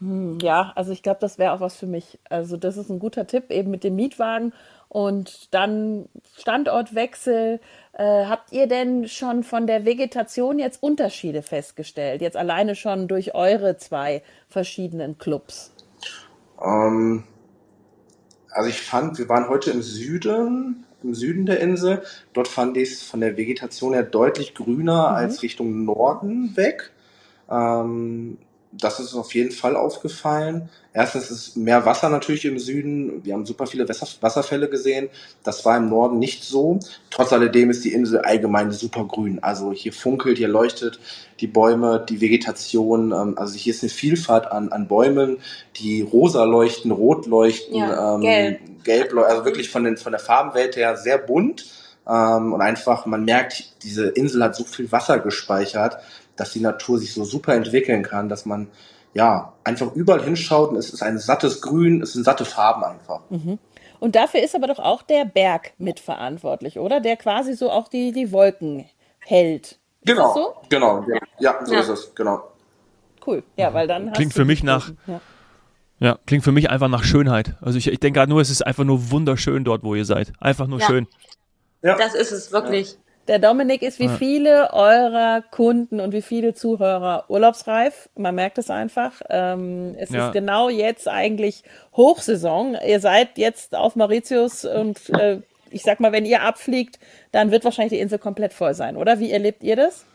Hm, 0.00 0.38
ja, 0.40 0.72
also 0.76 0.92
ich 0.92 1.02
glaube, 1.02 1.20
das 1.20 1.38
wäre 1.38 1.52
auch 1.52 1.60
was 1.60 1.76
für 1.76 1.86
mich. 1.86 2.18
Also 2.28 2.56
das 2.56 2.76
ist 2.76 2.90
ein 2.90 2.98
guter 2.98 3.26
Tipp, 3.26 3.50
eben 3.50 3.70
mit 3.70 3.84
dem 3.84 3.96
Mietwagen 3.96 4.52
und 4.88 5.52
dann 5.52 6.08
Standortwechsel. 6.38 7.60
Äh, 7.92 8.26
habt 8.26 8.52
ihr 8.52 8.66
denn 8.68 9.08
schon 9.08 9.42
von 9.42 9.66
der 9.66 9.84
Vegetation 9.84 10.58
jetzt 10.58 10.82
Unterschiede 10.82 11.42
festgestellt? 11.42 12.22
Jetzt 12.22 12.36
alleine 12.36 12.74
schon 12.74 13.08
durch 13.08 13.34
eure 13.34 13.76
zwei 13.76 14.22
verschiedenen 14.48 15.18
Clubs? 15.18 15.72
Ähm, 16.62 17.24
also 18.50 18.70
ich 18.70 18.80
fand, 18.80 19.18
wir 19.18 19.28
waren 19.28 19.48
heute 19.48 19.70
im 19.72 19.82
Süden, 19.82 20.84
im 21.02 21.14
Süden 21.14 21.44
der 21.44 21.60
Insel. 21.60 22.02
Dort 22.32 22.48
fand 22.48 22.76
ich 22.76 22.92
es 22.92 23.02
von 23.02 23.20
der 23.20 23.36
Vegetation 23.36 23.94
her 23.94 24.04
deutlich 24.04 24.54
grüner 24.54 25.08
mhm. 25.08 25.14
als 25.16 25.42
Richtung 25.42 25.84
Norden 25.84 26.56
weg. 26.56 26.92
Ähm, 27.50 28.38
das 28.72 29.00
ist 29.00 29.14
auf 29.14 29.34
jeden 29.34 29.50
Fall 29.50 29.76
aufgefallen. 29.76 30.68
Erstens 30.92 31.30
ist 31.30 31.56
mehr 31.56 31.86
Wasser 31.86 32.08
natürlich 32.08 32.44
im 32.44 32.58
Süden. 32.58 33.24
Wir 33.24 33.34
haben 33.34 33.46
super 33.46 33.66
viele 33.66 33.88
Wasserfälle 33.88 34.68
gesehen. 34.68 35.08
Das 35.44 35.64
war 35.64 35.76
im 35.76 35.88
Norden 35.88 36.18
nicht 36.18 36.44
so. 36.44 36.80
Trotz 37.10 37.32
alledem 37.32 37.70
ist 37.70 37.84
die 37.84 37.92
Insel 37.92 38.18
allgemein 38.18 38.72
super 38.72 39.04
grün. 39.04 39.38
Also 39.42 39.72
hier 39.72 39.92
funkelt, 39.92 40.38
hier 40.38 40.48
leuchtet 40.48 40.98
die 41.40 41.46
Bäume, 41.46 42.04
die 42.08 42.20
Vegetation. 42.20 43.12
Ähm, 43.12 43.38
also 43.38 43.54
hier 43.54 43.72
ist 43.72 43.82
eine 43.82 43.90
Vielfalt 43.90 44.50
an, 44.50 44.70
an 44.70 44.88
Bäumen, 44.88 45.38
die 45.76 46.02
rosa 46.02 46.44
leuchten, 46.44 46.90
rot 46.90 47.26
leuchten, 47.26 47.76
ja, 47.76 48.16
ähm, 48.16 48.20
gelb. 48.20 48.60
gelb, 48.84 49.16
also 49.16 49.44
wirklich 49.44 49.70
von, 49.70 49.84
den, 49.84 49.96
von 49.96 50.12
der 50.12 50.20
Farbenwelt 50.20 50.76
her 50.76 50.96
sehr 50.96 51.18
bunt. 51.18 51.66
Ähm, 52.08 52.52
und 52.52 52.60
einfach, 52.60 53.06
man 53.06 53.24
merkt, 53.24 53.82
diese 53.82 54.08
Insel 54.08 54.42
hat 54.42 54.56
so 54.56 54.64
viel 54.64 54.90
Wasser 54.90 55.18
gespeichert, 55.18 55.98
dass 56.38 56.52
die 56.52 56.60
Natur 56.60 56.98
sich 56.98 57.12
so 57.12 57.24
super 57.24 57.54
entwickeln 57.54 58.02
kann, 58.02 58.28
dass 58.28 58.46
man 58.46 58.68
ja 59.14 59.52
einfach 59.64 59.94
überall 59.94 60.22
hinschaut 60.22 60.70
und 60.70 60.76
es 60.76 60.90
ist 60.90 61.02
ein 61.02 61.18
sattes 61.18 61.60
Grün, 61.60 62.02
es 62.02 62.12
sind 62.12 62.24
satte 62.24 62.44
Farben 62.44 62.84
einfach. 62.84 63.20
Mhm. 63.30 63.58
Und 64.00 64.14
dafür 64.14 64.42
ist 64.42 64.54
aber 64.54 64.68
doch 64.68 64.78
auch 64.78 65.02
der 65.02 65.24
Berg 65.24 65.72
mitverantwortlich, 65.78 66.78
oder? 66.78 67.00
Der 67.00 67.16
quasi 67.16 67.54
so 67.54 67.70
auch 67.70 67.88
die, 67.88 68.12
die 68.12 68.30
Wolken 68.30 68.86
hält. 69.18 69.78
Genau, 70.04 70.34
so? 70.34 70.54
genau, 70.68 71.04
ja, 71.08 71.18
ja 71.40 71.66
so 71.66 71.74
ja. 71.74 71.80
ist 71.80 71.88
es, 71.88 72.14
genau. 72.14 72.42
Cool, 73.26 73.42
ja, 73.56 73.74
weil 73.74 73.88
dann 73.88 74.12
klingt 74.12 74.32
für 74.32 74.44
mich 74.44 74.62
nach, 74.62 74.92
ja. 75.06 75.20
ja. 75.98 76.18
klingt 76.26 76.44
für 76.44 76.52
mich 76.52 76.70
einfach 76.70 76.88
nach 76.88 77.02
Schönheit. 77.02 77.56
Also 77.60 77.76
ich, 77.76 77.88
ich 77.88 77.98
denke 77.98 78.18
gerade 78.18 78.30
nur, 78.30 78.40
es 78.40 78.50
ist 78.50 78.64
einfach 78.64 78.84
nur 78.84 79.10
wunderschön 79.10 79.64
dort, 79.64 79.82
wo 79.82 79.94
ihr 79.94 80.04
seid. 80.04 80.32
Einfach 80.38 80.66
nur 80.68 80.80
schön. 80.80 81.08
Ja. 81.82 81.96
Das 81.96 82.14
ist 82.14 82.32
es 82.32 82.52
wirklich. 82.52 82.96
Der 83.28 83.38
Dominik 83.38 83.82
ist 83.82 83.98
wie 83.98 84.06
ja. 84.06 84.16
viele 84.16 84.72
eurer 84.72 85.42
Kunden 85.50 86.00
und 86.00 86.12
wie 86.12 86.22
viele 86.22 86.54
Zuhörer 86.54 87.26
urlaubsreif. 87.28 88.08
Man 88.16 88.34
merkt 88.34 88.56
es 88.56 88.70
einfach. 88.70 89.20
Ähm, 89.28 89.94
es 89.98 90.10
ja. 90.10 90.26
ist 90.26 90.32
genau 90.32 90.70
jetzt 90.70 91.06
eigentlich 91.06 91.62
Hochsaison. 91.94 92.76
Ihr 92.86 93.00
seid 93.00 93.36
jetzt 93.36 93.74
auf 93.74 93.96
Mauritius 93.96 94.64
und 94.64 95.10
äh, 95.10 95.42
ich 95.70 95.82
sag 95.82 96.00
mal, 96.00 96.10
wenn 96.12 96.24
ihr 96.24 96.42
abfliegt, 96.42 96.98
dann 97.30 97.50
wird 97.50 97.64
wahrscheinlich 97.64 97.92
die 97.92 98.00
Insel 98.00 98.18
komplett 98.18 98.54
voll 98.54 98.72
sein, 98.72 98.96
oder? 98.96 99.20
Wie 99.20 99.30
erlebt 99.30 99.62
ihr 99.62 99.76
das? 99.76 100.06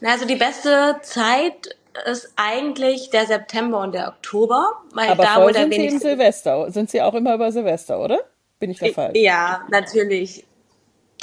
Na, 0.00 0.12
also 0.12 0.26
die 0.26 0.36
beste 0.36 0.96
Zeit 1.02 1.76
ist 2.10 2.32
eigentlich 2.36 3.10
der 3.10 3.26
September 3.26 3.80
und 3.80 3.92
der 3.94 4.08
Oktober. 4.08 4.72
Weil 4.94 5.10
Aber 5.10 5.22
da, 5.22 5.34
voll 5.34 5.52
sind 5.52 5.74
sie 5.74 5.86
im 5.86 5.98
Silvester. 5.98 6.70
Sind 6.70 6.90
sie 6.90 7.02
auch 7.02 7.14
immer 7.14 7.34
über 7.34 7.52
Silvester, 7.52 8.00
oder? 8.00 8.20
Bin 8.58 8.70
ich 8.70 8.78
da 8.78 8.86
falsch? 8.86 9.18
Ja, 9.18 9.62
natürlich 9.70 10.44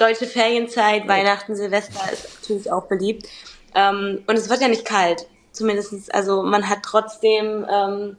deutsche 0.01 0.25
Ferienzeit, 0.25 1.07
Weihnachten, 1.07 1.55
Silvester 1.55 2.11
ist 2.11 2.41
natürlich 2.41 2.71
auch 2.71 2.87
beliebt. 2.87 3.27
Ähm, 3.75 4.23
und 4.27 4.35
es 4.35 4.49
wird 4.49 4.61
ja 4.61 4.67
nicht 4.67 4.85
kalt. 4.85 5.27
Zumindest, 5.51 6.13
also 6.13 6.43
man 6.43 6.67
hat 6.67 6.79
trotzdem 6.83 7.65
ähm, 7.69 8.17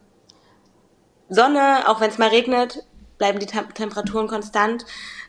Sonne, 1.28 1.88
auch 1.88 2.00
wenn 2.00 2.10
es 2.10 2.18
mal 2.18 2.28
regnet, 2.28 2.84
bleiben 3.18 3.38
die 3.38 3.46
Tem 3.46 3.72
Temperaturen 3.74 4.28
konstant. 4.28 4.84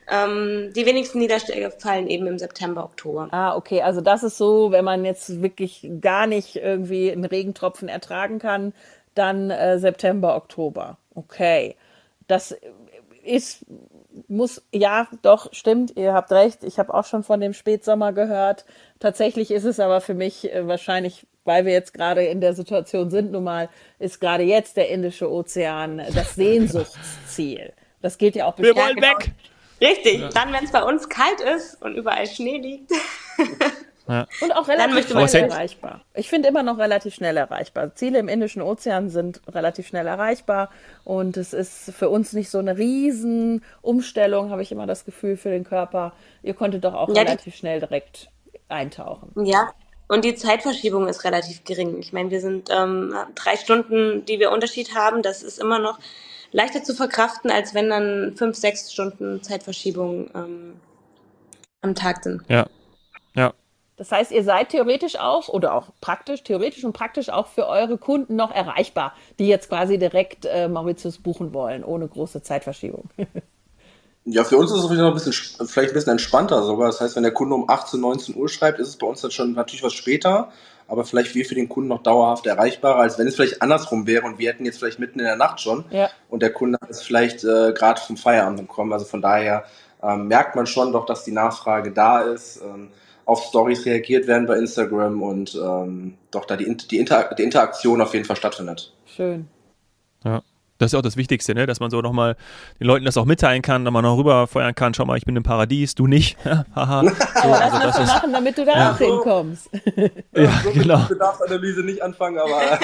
Ähm, 0.09 0.71
die 0.75 0.85
wenigsten 0.85 1.19
Niederschläge 1.19 1.71
fallen 1.71 2.07
eben 2.07 2.27
im 2.27 2.37
September, 2.37 2.83
Oktober. 2.83 3.29
Ah, 3.31 3.55
okay. 3.55 3.81
Also 3.81 4.01
das 4.01 4.23
ist 4.23 4.37
so, 4.37 4.71
wenn 4.71 4.83
man 4.83 5.05
jetzt 5.05 5.41
wirklich 5.41 5.89
gar 6.01 6.27
nicht 6.27 6.57
irgendwie 6.57 7.11
einen 7.11 7.25
Regentropfen 7.25 7.87
ertragen 7.87 8.39
kann, 8.39 8.73
dann 9.15 9.49
äh, 9.49 9.79
September, 9.79 10.35
Oktober. 10.35 10.97
Okay. 11.15 11.77
Das 12.27 12.55
ist, 13.23 13.65
muss, 14.27 14.61
ja, 14.71 15.07
doch, 15.21 15.53
stimmt, 15.53 15.97
ihr 15.97 16.13
habt 16.13 16.31
recht. 16.31 16.63
Ich 16.63 16.79
habe 16.79 16.93
auch 16.93 17.05
schon 17.05 17.23
von 17.23 17.39
dem 17.39 17.53
Spätsommer 17.53 18.13
gehört. 18.13 18.65
Tatsächlich 18.99 19.51
ist 19.51 19.63
es 19.65 19.79
aber 19.79 20.01
für 20.01 20.13
mich 20.13 20.53
äh, 20.53 20.67
wahrscheinlich, 20.67 21.25
weil 21.43 21.65
wir 21.65 21.73
jetzt 21.73 21.93
gerade 21.93 22.23
in 22.23 22.41
der 22.41 22.53
Situation 22.53 23.09
sind, 23.09 23.31
nun 23.31 23.43
mal, 23.43 23.69
ist 23.99 24.19
gerade 24.19 24.43
jetzt 24.43 24.77
der 24.77 24.89
Indische 24.89 25.31
Ozean 25.31 26.01
das 26.13 26.35
Sehnsuchtsziel. 26.35 27.73
Das 28.01 28.17
gilt 28.17 28.35
ja 28.35 28.45
auch 28.45 28.57
Wir 28.57 28.75
wollen 28.75 28.95
genau. 28.95 29.07
weg! 29.07 29.31
Richtig, 29.81 30.21
ja. 30.21 30.29
dann, 30.29 30.53
wenn 30.53 30.63
es 30.63 30.71
bei 30.71 30.83
uns 30.83 31.09
kalt 31.09 31.41
ist 31.41 31.81
und 31.81 31.95
überall 31.95 32.27
Schnee 32.27 32.57
liegt. 32.57 32.91
Ja. 34.07 34.27
Und 34.41 34.51
auch 34.51 34.67
relativ 34.67 35.07
schnell 35.07 35.43
erreichbar. 35.43 36.01
Ich 36.13 36.29
finde 36.29 36.49
immer 36.49 36.63
noch 36.63 36.77
relativ 36.77 37.13
schnell 37.15 37.37
erreichbar. 37.37 37.95
Ziele 37.95 38.19
im 38.19 38.27
Indischen 38.27 38.61
Ozean 38.61 39.09
sind 39.09 39.41
relativ 39.47 39.87
schnell 39.87 40.07
erreichbar 40.07 40.69
und 41.05 41.37
es 41.37 41.53
ist 41.53 41.91
für 41.93 42.09
uns 42.09 42.33
nicht 42.33 42.49
so 42.49 42.59
eine 42.59 42.77
riesen 42.77 43.63
Umstellung, 43.81 44.49
habe 44.49 44.61
ich 44.61 44.71
immer 44.71 44.87
das 44.87 45.05
Gefühl 45.05 45.37
für 45.37 45.49
den 45.49 45.63
Körper. 45.63 46.13
Ihr 46.41 46.53
konntet 46.53 46.83
doch 46.83 46.93
auch 46.93 47.09
ja, 47.15 47.21
relativ 47.21 47.55
schnell 47.55 47.79
direkt 47.79 48.29
eintauchen. 48.67 49.31
Ja, 49.45 49.71
und 50.07 50.25
die 50.25 50.35
Zeitverschiebung 50.35 51.07
ist 51.07 51.23
relativ 51.23 51.63
gering. 51.63 51.97
Ich 51.99 52.11
meine, 52.11 52.29
wir 52.29 52.41
sind 52.41 52.69
ähm, 52.71 53.15
drei 53.35 53.55
Stunden, 53.55 54.25
die 54.25 54.39
wir 54.39 54.51
Unterschied 54.51 54.95
haben. 54.95 55.21
Das 55.21 55.43
ist 55.43 55.59
immer 55.59 55.79
noch 55.79 55.97
leichter 56.51 56.83
zu 56.83 56.93
verkraften, 56.93 57.49
als 57.49 57.73
wenn 57.73 57.89
dann 57.89 58.35
fünf, 58.35 58.57
sechs 58.57 58.91
Stunden 58.91 59.41
Zeitverschiebung 59.41 60.29
ähm, 60.35 60.73
am 61.81 61.95
Tag 61.95 62.23
sind. 62.23 62.43
Ja. 62.49 62.67
Das 64.03 64.11
heißt, 64.11 64.31
ihr 64.33 64.43
seid 64.43 64.67
theoretisch 64.67 65.17
auch 65.17 65.47
oder 65.47 65.73
auch 65.73 65.87
praktisch, 66.01 66.43
theoretisch 66.43 66.83
und 66.83 66.91
praktisch 66.91 67.29
auch 67.29 67.47
für 67.47 67.67
eure 67.67 67.97
Kunden 67.97 68.35
noch 68.35 68.51
erreichbar, 68.51 69.13
die 69.39 69.47
jetzt 69.47 69.69
quasi 69.69 69.97
direkt 69.97 70.45
äh, 70.45 70.67
Mauritius 70.67 71.19
buchen 71.19 71.53
wollen, 71.53 71.85
ohne 71.85 72.09
große 72.09 72.41
Zeitverschiebung. 72.41 73.09
Ja, 74.25 74.45
für 74.45 74.55
uns 74.55 74.71
ist 74.71 74.77
es 74.77 74.89
noch 74.89 75.07
ein 75.07 75.13
bisschen, 75.13 75.33
vielleicht 75.33 75.91
ein 75.91 75.93
bisschen 75.93 76.13
entspannter 76.13 76.63
sogar. 76.63 76.87
Das 76.87 77.01
heißt, 77.01 77.17
wenn 77.17 77.23
der 77.23 77.33
Kunde 77.33 77.55
um 77.55 77.69
18, 77.69 77.99
19 77.99 78.35
Uhr 78.37 78.47
schreibt, 78.47 78.79
ist 78.79 78.87
es 78.87 78.95
bei 78.95 79.05
uns 79.05 79.19
dann 79.19 79.31
schon 79.31 79.51
natürlich 79.51 79.83
was 79.83 79.91
später, 79.91 80.49
aber 80.87 81.03
vielleicht 81.03 81.35
wir 81.35 81.45
für 81.45 81.55
den 81.55 81.67
Kunden 81.67 81.89
noch 81.89 82.03
dauerhaft 82.03 82.45
erreichbarer, 82.45 82.99
als 83.01 83.19
wenn 83.19 83.27
es 83.27 83.35
vielleicht 83.35 83.61
andersrum 83.61 84.07
wäre 84.07 84.25
und 84.25 84.39
wir 84.39 84.49
hätten 84.49 84.63
jetzt 84.63 84.79
vielleicht 84.79 84.99
mitten 84.99 85.19
in 85.19 85.25
der 85.25 85.35
Nacht 85.35 85.59
schon 85.59 85.83
ja. 85.91 86.09
und 86.29 86.41
der 86.41 86.53
Kunde 86.53 86.77
ist 86.87 87.03
vielleicht 87.03 87.43
äh, 87.43 87.73
gerade 87.73 87.99
vom 87.99 88.15
Feierabend 88.15 88.59
gekommen. 88.59 88.93
Also 88.93 89.03
von 89.03 89.21
daher 89.21 89.65
ähm, 90.01 90.29
merkt 90.29 90.55
man 90.55 90.67
schon 90.67 90.93
doch, 90.93 91.05
dass 91.05 91.25
die 91.25 91.31
Nachfrage 91.31 91.91
da 91.91 92.21
ist. 92.21 92.61
Ähm, 92.61 92.91
auf 93.25 93.43
Stories 93.43 93.85
reagiert 93.85 94.27
werden 94.27 94.47
bei 94.47 94.57
Instagram 94.57 95.21
und 95.21 95.55
ähm, 95.55 96.15
doch 96.31 96.45
da 96.45 96.57
die, 96.57 96.75
die, 96.75 96.99
Inter 96.99 97.33
die 97.37 97.43
Interaktion 97.43 98.01
auf 98.01 98.13
jeden 98.13 98.25
Fall 98.25 98.35
stattfindet. 98.35 98.93
Schön. 99.05 99.47
Ja. 100.23 100.41
Das 100.83 100.91
ist 100.91 100.97
auch 100.97 101.01
das 101.01 101.15
Wichtigste, 101.15 101.55
ne? 101.55 101.65
dass 101.65 101.79
man 101.79 101.89
so 101.89 102.01
nochmal 102.01 102.35
den 102.79 102.87
Leuten 102.87 103.05
das 103.05 103.15
auch 103.15 103.23
mitteilen 103.23 103.61
kann, 103.61 103.85
dass 103.85 103.93
man 103.93 104.03
noch 104.03 104.17
rüberfeuern 104.17 104.75
kann. 104.75 104.93
Schau 104.93 105.05
mal, 105.05 105.17
ich 105.17 105.25
bin 105.25 105.33
im 105.35 105.43
Paradies, 105.43 105.95
du 105.95 106.07
nicht. 106.07 106.37
Haha. 106.75 107.03
so, 107.03 107.51
also 107.51 107.79
das, 107.79 107.95
das 107.95 108.07
machen, 108.07 108.33
damit 108.33 108.57
du 108.57 108.65
da 108.65 108.73
ja. 108.73 108.91
auch 108.91 108.97
hinkommst. 108.97 109.69
ja, 110.35 110.51
so 110.61 110.71
genau. 110.71 110.99
Bedarfsanalyse 111.07 111.85
nicht 111.85 112.03
anfangen, 112.03 112.37
aber. 112.37 112.59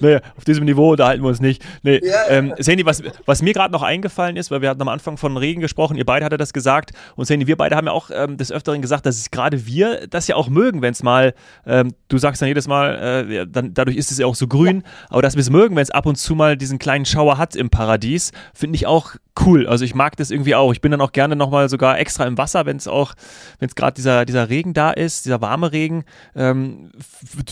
nee, 0.00 0.16
auf 0.36 0.44
diesem 0.44 0.66
Niveau 0.66 0.92
unterhalten 0.92 1.22
wir 1.22 1.28
uns 1.28 1.40
nicht. 1.40 1.64
Nee, 1.82 2.00
ja, 2.04 2.28
ähm, 2.28 2.52
Sandy, 2.58 2.84
was, 2.84 3.02
was 3.24 3.40
mir 3.40 3.54
gerade 3.54 3.72
noch 3.72 3.82
eingefallen 3.82 4.36
ist, 4.36 4.50
weil 4.50 4.60
wir 4.60 4.68
hatten 4.68 4.82
am 4.82 4.88
Anfang 4.88 5.16
von 5.16 5.38
Regen 5.38 5.62
gesprochen, 5.62 5.96
ihr 5.96 6.04
beide 6.04 6.26
hattet 6.26 6.40
das 6.40 6.52
gesagt 6.52 6.90
und 7.16 7.24
Sandy, 7.24 7.46
wir 7.46 7.56
beide 7.56 7.76
haben 7.76 7.86
ja 7.86 7.92
auch 7.92 8.10
ähm, 8.12 8.36
des 8.36 8.52
Öfteren 8.52 8.82
gesagt, 8.82 9.06
dass 9.06 9.30
gerade 9.30 9.66
wir 9.66 10.06
das 10.06 10.28
ja 10.28 10.36
auch 10.36 10.48
mögen, 10.48 10.82
wenn 10.82 10.92
es 10.92 11.02
mal, 11.02 11.32
ähm, 11.66 11.94
du 12.08 12.18
sagst 12.18 12.42
dann 12.42 12.48
jedes 12.48 12.68
Mal, 12.68 13.30
äh, 13.30 13.46
dann, 13.50 13.72
dadurch 13.72 13.96
ist 13.96 14.10
es 14.10 14.18
ja 14.18 14.26
auch 14.26 14.34
so 14.34 14.46
grün. 14.46 14.82
Aber 15.14 15.22
dass 15.22 15.36
wir 15.36 15.42
es 15.42 15.50
mögen, 15.50 15.76
wenn 15.76 15.82
es 15.84 15.92
ab 15.92 16.06
und 16.06 16.16
zu 16.16 16.34
mal 16.34 16.56
diesen 16.56 16.80
kleinen 16.80 17.04
Schauer 17.04 17.38
hat 17.38 17.54
im 17.54 17.70
Paradies, 17.70 18.32
finde 18.52 18.74
ich 18.74 18.88
auch 18.88 19.14
cool. 19.46 19.68
Also 19.68 19.84
ich 19.84 19.94
mag 19.94 20.16
das 20.16 20.32
irgendwie 20.32 20.56
auch. 20.56 20.72
Ich 20.72 20.80
bin 20.80 20.90
dann 20.90 21.00
auch 21.00 21.12
gerne 21.12 21.36
nochmal 21.36 21.68
sogar 21.68 22.00
extra 22.00 22.26
im 22.26 22.36
Wasser, 22.36 22.66
wenn 22.66 22.78
es 22.78 22.88
auch, 22.88 23.14
wenn 23.60 23.68
es 23.68 23.76
gerade 23.76 23.94
dieser, 23.94 24.24
dieser 24.24 24.48
Regen 24.48 24.74
da 24.74 24.90
ist, 24.90 25.24
dieser 25.24 25.40
warme 25.40 25.70
Regen, 25.70 26.02
ähm, 26.34 26.90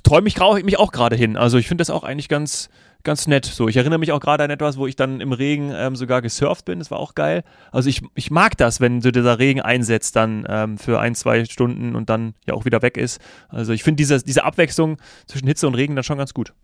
träume 0.03 0.27
ich 0.27 0.35
mich 0.65 0.77
auch 0.77 0.91
gerade 0.91 1.15
hin. 1.15 1.37
Also 1.37 1.57
ich 1.57 1.69
finde 1.69 1.83
das 1.83 1.91
auch 1.91 2.03
eigentlich 2.03 2.29
ganz, 2.29 2.69
ganz 3.05 3.29
nett. 3.29 3.45
So, 3.45 3.69
ich 3.69 3.77
erinnere 3.77 4.01
mich 4.01 4.11
auch 4.11 4.19
gerade 4.19 4.43
an 4.43 4.51
etwas, 4.51 4.77
wo 4.77 4.89
ich 4.89 4.97
dann 4.97 5.21
im 5.21 5.31
Regen 5.31 5.73
ähm, 5.73 5.95
sogar 5.95 6.21
gesurft 6.21 6.65
bin. 6.65 6.81
Das 6.81 6.91
war 6.91 6.99
auch 6.99 7.15
geil. 7.15 7.45
Also 7.71 7.89
ich, 7.89 8.03
ich 8.17 8.33
mag 8.33 8.57
das, 8.57 8.81
wenn 8.81 9.01
so 9.01 9.13
dieser 9.13 9.39
Regen 9.39 9.61
einsetzt 9.61 10.17
dann 10.17 10.45
ähm, 10.49 10.79
für 10.79 10.99
ein, 10.99 11.15
zwei 11.15 11.45
Stunden 11.45 11.95
und 11.95 12.11
dann 12.11 12.35
ja 12.45 12.55
auch 12.55 12.65
wieder 12.65 12.83
weg 12.83 12.97
ist. 12.97 13.21
Also 13.51 13.73
ich 13.73 13.85
finde 13.85 13.99
diese, 13.99 14.21
diese 14.21 14.43
Abwechslung 14.43 14.97
zwischen 15.29 15.47
Hitze 15.47 15.69
und 15.69 15.77
Regen 15.77 15.95
dann 15.95 16.03
schon 16.03 16.19
ganz 16.19 16.35
gut. 16.35 16.55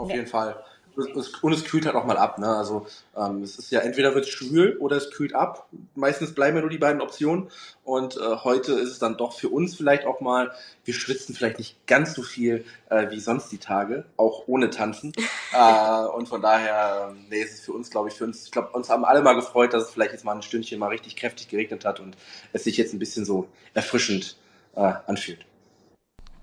Auf 0.00 0.08
ja. 0.08 0.16
jeden 0.16 0.26
Fall. 0.26 0.56
Und 0.96 1.52
es 1.52 1.64
kühlt 1.64 1.86
halt 1.86 1.94
auch 1.94 2.04
mal 2.04 2.16
ab. 2.16 2.38
Ne? 2.38 2.48
Also 2.48 2.86
ähm, 3.16 3.42
es 3.42 3.58
ist 3.58 3.70
ja 3.70 3.80
entweder 3.80 4.14
wird 4.14 4.24
es 4.24 4.30
schwül 4.30 4.76
oder 4.78 4.96
es 4.96 5.10
kühlt 5.10 5.34
ab. 5.34 5.68
Meistens 5.94 6.34
bleiben 6.34 6.56
ja 6.56 6.62
nur 6.62 6.70
die 6.70 6.78
beiden 6.78 7.00
Optionen. 7.00 7.48
Und 7.84 8.16
äh, 8.16 8.36
heute 8.42 8.72
ist 8.72 8.90
es 8.90 8.98
dann 8.98 9.16
doch 9.16 9.32
für 9.32 9.48
uns 9.48 9.76
vielleicht 9.76 10.04
auch 10.04 10.20
mal, 10.20 10.50
wir 10.84 10.92
schwitzen 10.92 11.34
vielleicht 11.34 11.58
nicht 11.58 11.86
ganz 11.86 12.14
so 12.14 12.22
viel 12.22 12.64
äh, 12.88 13.10
wie 13.10 13.20
sonst 13.20 13.52
die 13.52 13.58
Tage, 13.58 14.04
auch 14.16 14.44
ohne 14.48 14.70
Tanzen. 14.70 15.12
äh, 15.52 16.06
und 16.06 16.28
von 16.28 16.42
daher, 16.42 17.10
ähm, 17.10 17.26
nee, 17.30 17.40
ist 17.40 17.54
es 17.54 17.60
für 17.60 17.72
uns, 17.72 17.90
glaube 17.90 18.08
ich, 18.08 18.14
für 18.14 18.24
uns, 18.24 18.44
ich 18.44 18.50
glaube, 18.50 18.70
uns 18.70 18.90
haben 18.90 19.04
alle 19.04 19.22
mal 19.22 19.34
gefreut, 19.34 19.72
dass 19.72 19.84
es 19.84 19.90
vielleicht 19.90 20.12
jetzt 20.12 20.24
mal 20.24 20.34
ein 20.34 20.42
Stündchen 20.42 20.78
mal 20.78 20.88
richtig 20.88 21.16
kräftig 21.16 21.48
geregnet 21.48 21.84
hat 21.84 22.00
und 22.00 22.16
es 22.52 22.64
sich 22.64 22.76
jetzt 22.76 22.92
ein 22.92 22.98
bisschen 22.98 23.24
so 23.24 23.48
erfrischend 23.74 24.36
äh, 24.74 24.92
anfühlt. 25.06 25.46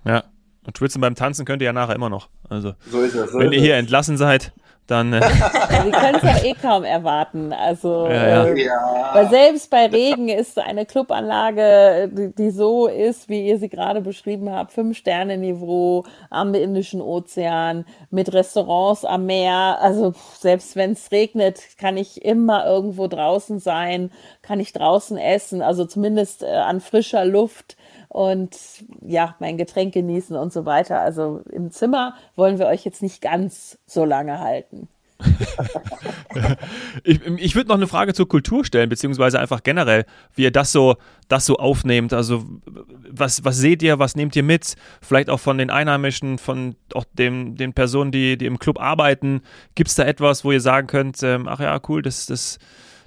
Ja, 0.05 0.23
und 0.67 0.77
schwitzen 0.77 1.01
beim 1.01 1.15
Tanzen 1.15 1.45
könnt 1.45 1.61
ihr 1.61 1.67
ja 1.67 1.73
nachher 1.73 1.95
immer 1.95 2.09
noch. 2.09 2.27
Also, 2.49 2.73
so 2.91 3.01
ist 3.01 3.15
es, 3.15 3.31
so 3.31 3.39
wenn 3.39 3.51
ist 3.51 3.57
ihr 3.57 3.61
hier 3.61 3.75
entlassen 3.77 4.17
seid, 4.17 4.51
dann. 4.85 5.13
Äh 5.13 5.21
ja, 5.21 5.29
wir 5.85 5.91
können 5.91 6.15
es 6.15 6.23
ja 6.23 6.43
eh 6.43 6.53
kaum 6.53 6.83
erwarten. 6.83 7.53
Also, 7.53 8.07
ja, 8.07 8.47
ja. 8.47 8.47
Äh, 8.47 8.67
weil 9.13 9.29
selbst 9.29 9.69
bei 9.69 9.85
Regen 9.85 10.27
ist 10.27 10.59
eine 10.59 10.85
Clubanlage, 10.85 12.09
die, 12.11 12.35
die 12.35 12.49
so 12.49 12.87
ist, 12.87 13.29
wie 13.29 13.47
ihr 13.47 13.57
sie 13.59 13.69
gerade 13.69 14.01
beschrieben 14.01 14.51
habt, 14.51 14.73
Fünf-Sterne-Niveau 14.73 16.05
am 16.29 16.53
Indischen 16.53 17.01
Ozean, 17.01 17.85
mit 18.09 18.33
Restaurants 18.33 19.05
am 19.05 19.25
Meer. 19.25 19.77
Also, 19.79 20.13
selbst 20.37 20.75
wenn 20.75 20.91
es 20.91 21.11
regnet, 21.11 21.61
kann 21.77 21.95
ich 21.95 22.25
immer 22.25 22.65
irgendwo 22.65 23.07
draußen 23.07 23.59
sein, 23.59 24.11
kann 24.41 24.59
ich 24.59 24.73
draußen 24.73 25.17
essen, 25.17 25.61
also 25.61 25.85
zumindest 25.85 26.43
äh, 26.43 26.47
an 26.47 26.81
frischer 26.81 27.23
Luft 27.23 27.77
und 28.09 28.57
ja, 29.01 29.35
mein 29.39 29.57
Getränk 29.57 29.93
genießen 29.93 30.35
und 30.35 30.53
so 30.53 30.65
weiter. 30.65 31.01
Also 31.01 31.41
im 31.51 31.71
Zimmer 31.71 32.15
wollen 32.35 32.59
wir 32.59 32.67
euch 32.67 32.85
jetzt 32.85 33.01
nicht 33.01 33.21
ganz 33.21 33.77
so 33.85 34.05
lange 34.05 34.39
halten. 34.39 34.87
ich 37.03 37.25
ich 37.25 37.55
würde 37.55 37.69
noch 37.69 37.75
eine 37.75 37.87
Frage 37.87 38.13
zur 38.13 38.27
Kultur 38.27 38.63
stellen, 38.63 38.89
beziehungsweise 38.89 39.39
einfach 39.39 39.63
generell, 39.63 40.05
wie 40.35 40.43
ihr 40.43 40.51
das 40.51 40.71
so, 40.71 40.97
das 41.27 41.45
so 41.45 41.57
aufnehmt. 41.57 42.13
Also, 42.13 42.45
was, 43.09 43.43
was 43.43 43.57
seht 43.57 43.81
ihr, 43.81 43.97
was 43.99 44.15
nehmt 44.15 44.35
ihr 44.35 44.43
mit? 44.43 44.75
Vielleicht 45.01 45.29
auch 45.29 45.39
von 45.39 45.57
den 45.57 45.71
Einheimischen, 45.71 46.37
von 46.37 46.75
auch 46.93 47.05
dem, 47.13 47.55
den 47.55 47.73
Personen, 47.73 48.11
die, 48.11 48.37
die 48.37 48.45
im 48.45 48.59
Club 48.59 48.79
arbeiten. 48.79 49.41
Gibt 49.73 49.89
es 49.89 49.95
da 49.95 50.03
etwas, 50.03 50.45
wo 50.45 50.51
ihr 50.51 50.61
sagen 50.61 50.85
könnt, 50.87 51.21
ähm, 51.23 51.47
ach 51.47 51.59
ja, 51.59 51.79
cool, 51.87 52.03
das, 52.03 52.27
das, 52.27 52.59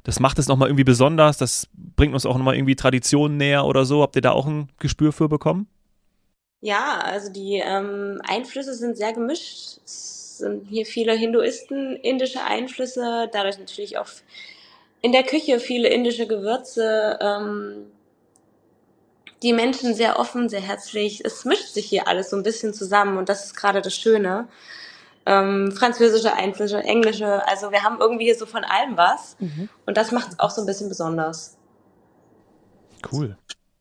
das 0.03 0.21
macht 0.21 0.39
es 0.39 0.49
nochmal 0.49 0.69
irgendwie 0.69 0.85
besonders, 0.85 1.37
das 1.37 1.69
bringt 1.75 2.15
uns 2.15 2.27
auch 2.27 2.37
nochmal 2.37 2.57
irgendwie 2.57 2.77
Traditionen 2.77 3.37
näher 3.37 3.67
oder 3.67 3.85
so. 3.85 4.03
Habt 4.03 4.17
ihr 4.17 4.23
da 4.23 4.33
auch 4.33 4.47
ein 4.47 4.71
Gespür 4.79 5.13
für 5.13 5.29
bekommen? 5.29 5.69
Ja, 6.61 6.99
also 6.99 7.33
die 7.33 7.63
ähm, 7.65 8.21
Einflüsse 8.27 8.75
sind 8.75 8.97
sehr 8.97 9.13
gemischt. 9.13 9.79
Es 9.85 10.39
sind 10.39 10.67
hier 10.69 10.87
viele 10.87 11.15
Hinduisten, 11.15 11.97
indische 11.97 12.43
Einflüsse, 12.43 13.29
dadurch 13.33 13.59
natürlich 13.59 13.99
auch 13.99 14.09
in 15.03 15.13
der 15.13 15.23
Küche 15.23 15.59
viele 15.61 15.89
indische 15.89 16.27
Gewürze. 16.27 17.19
Ähm, 17.21 17.87
die 19.43 19.55
Menschen 19.55 19.95
sehr 19.95 20.19
offen, 20.19 20.51
sehr 20.51 20.61
herzlich. 20.61 21.25
Es 21.25 21.47
mischt 21.47 21.69
sich 21.69 21.87
hier 21.87 22.09
alles 22.09 22.29
so 22.31 22.37
ein 22.37 22.43
bisschen 22.43 22.75
zusammen 22.75 23.17
und 23.17 23.29
das 23.31 23.47
ist 23.47 23.57
gerade 23.57 23.81
das 23.81 23.95
Schöne 23.95 24.49
ähm, 25.27 25.73
französische 25.73 26.35
Einflüsse, 26.35 26.83
englische. 26.83 27.47
Also 27.49 27.71
wir 27.71 27.83
haben 27.83 27.99
irgendwie 28.01 28.25
hier 28.25 28.37
so 28.37 28.47
von 28.47 28.65
allem 28.65 28.97
was. 28.97 29.37
Mhm. 29.39 29.69
Und 29.87 29.97
das 29.97 30.13
macht 30.13 30.33
es 30.33 30.39
auch 30.39 30.51
so 30.51 30.63
ein 30.63 30.67
bisschen 30.67 30.89
besonders. 30.89 31.57
Cool. 33.11 33.37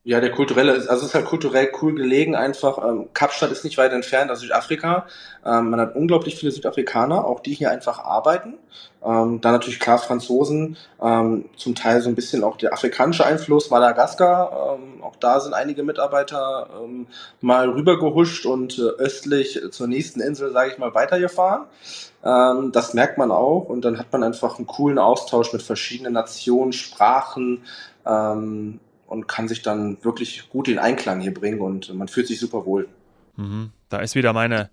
Ja, 0.10 0.20
der 0.20 0.32
kulturelle, 0.32 0.72
also 0.72 0.92
es 0.92 1.04
ist 1.04 1.14
halt 1.14 1.26
kulturell 1.26 1.72
cool 1.84 1.94
gelegen 1.94 2.36
einfach. 2.36 2.84
Ähm, 2.84 3.10
Kapstadt 3.14 3.52
ist 3.52 3.64
nicht 3.64 3.78
weit 3.78 3.94
entfernt 3.94 4.32
aus 4.32 4.40
Südafrika. 4.40 5.06
Ähm, 5.46 5.70
man 5.70 5.80
hat 5.80 5.96
unglaublich 5.96 6.36
viele 6.36 6.52
Südafrikaner, 6.52 7.26
auch 7.26 7.42
die 7.42 7.54
hier 7.54 7.70
einfach 7.70 8.00
arbeiten. 8.00 8.56
Ähm, 9.06 9.40
dann 9.40 9.52
natürlich 9.52 9.80
klar 9.80 10.00
Franzosen, 10.00 10.78
ähm, 11.00 11.46
zum 11.58 11.76
Teil 11.76 12.02
so 12.02 12.10
ein 12.10 12.16
bisschen 12.16 12.44
auch 12.44 12.58
der 12.58 12.74
afrikanische 12.74 13.24
Einfluss, 13.24 13.70
Madagaskar. 13.70 14.80
Ähm, 14.80 15.04
auch 15.04 15.16
da 15.16 15.40
sind 15.42 15.54
einige 15.54 15.84
Mitarbeiter 15.84 16.70
ähm, 16.84 17.06
mal 17.40 17.70
rübergehuscht 17.70 18.48
und 18.48 18.80
äh, 18.80 18.82
östlich 18.82 19.62
zur 19.70 19.86
nächsten 19.86 20.22
Insel, 20.22 20.52
sage 20.52 20.72
ich 20.72 20.80
mal, 20.80 20.96
weitergefahren. 20.96 21.68
Ähm, 22.26 22.72
das 22.72 22.96
merkt 22.96 23.20
man 23.20 23.30
auch 23.30 23.66
und 23.66 23.86
dann 23.86 24.00
hat 24.00 24.12
man 24.12 24.24
einfach 24.24 24.58
einen 24.58 24.66
coolen 24.66 24.98
Austausch 24.98 25.54
mit 25.54 25.62
verschiedenen 25.62 26.14
Nationen, 26.14 26.74
Sprachen. 26.74 27.62
Ähm, 28.08 28.80
und 29.10 29.28
kann 29.28 29.48
sich 29.48 29.62
dann 29.62 29.98
wirklich 30.04 30.50
gut 30.50 30.68
in 30.68 30.80
Einklang 30.80 31.20
hier 31.20 31.34
bringen 31.34 31.60
und 31.60 31.94
man 31.94 32.08
fühlt 32.08 32.28
sich 32.28 32.40
super 32.40 32.66
wohl. 32.66 32.88
Mhm. 33.36 33.72
Da 33.90 34.00
ist 34.00 34.16
wieder 34.16 34.34
meine, 34.34 34.70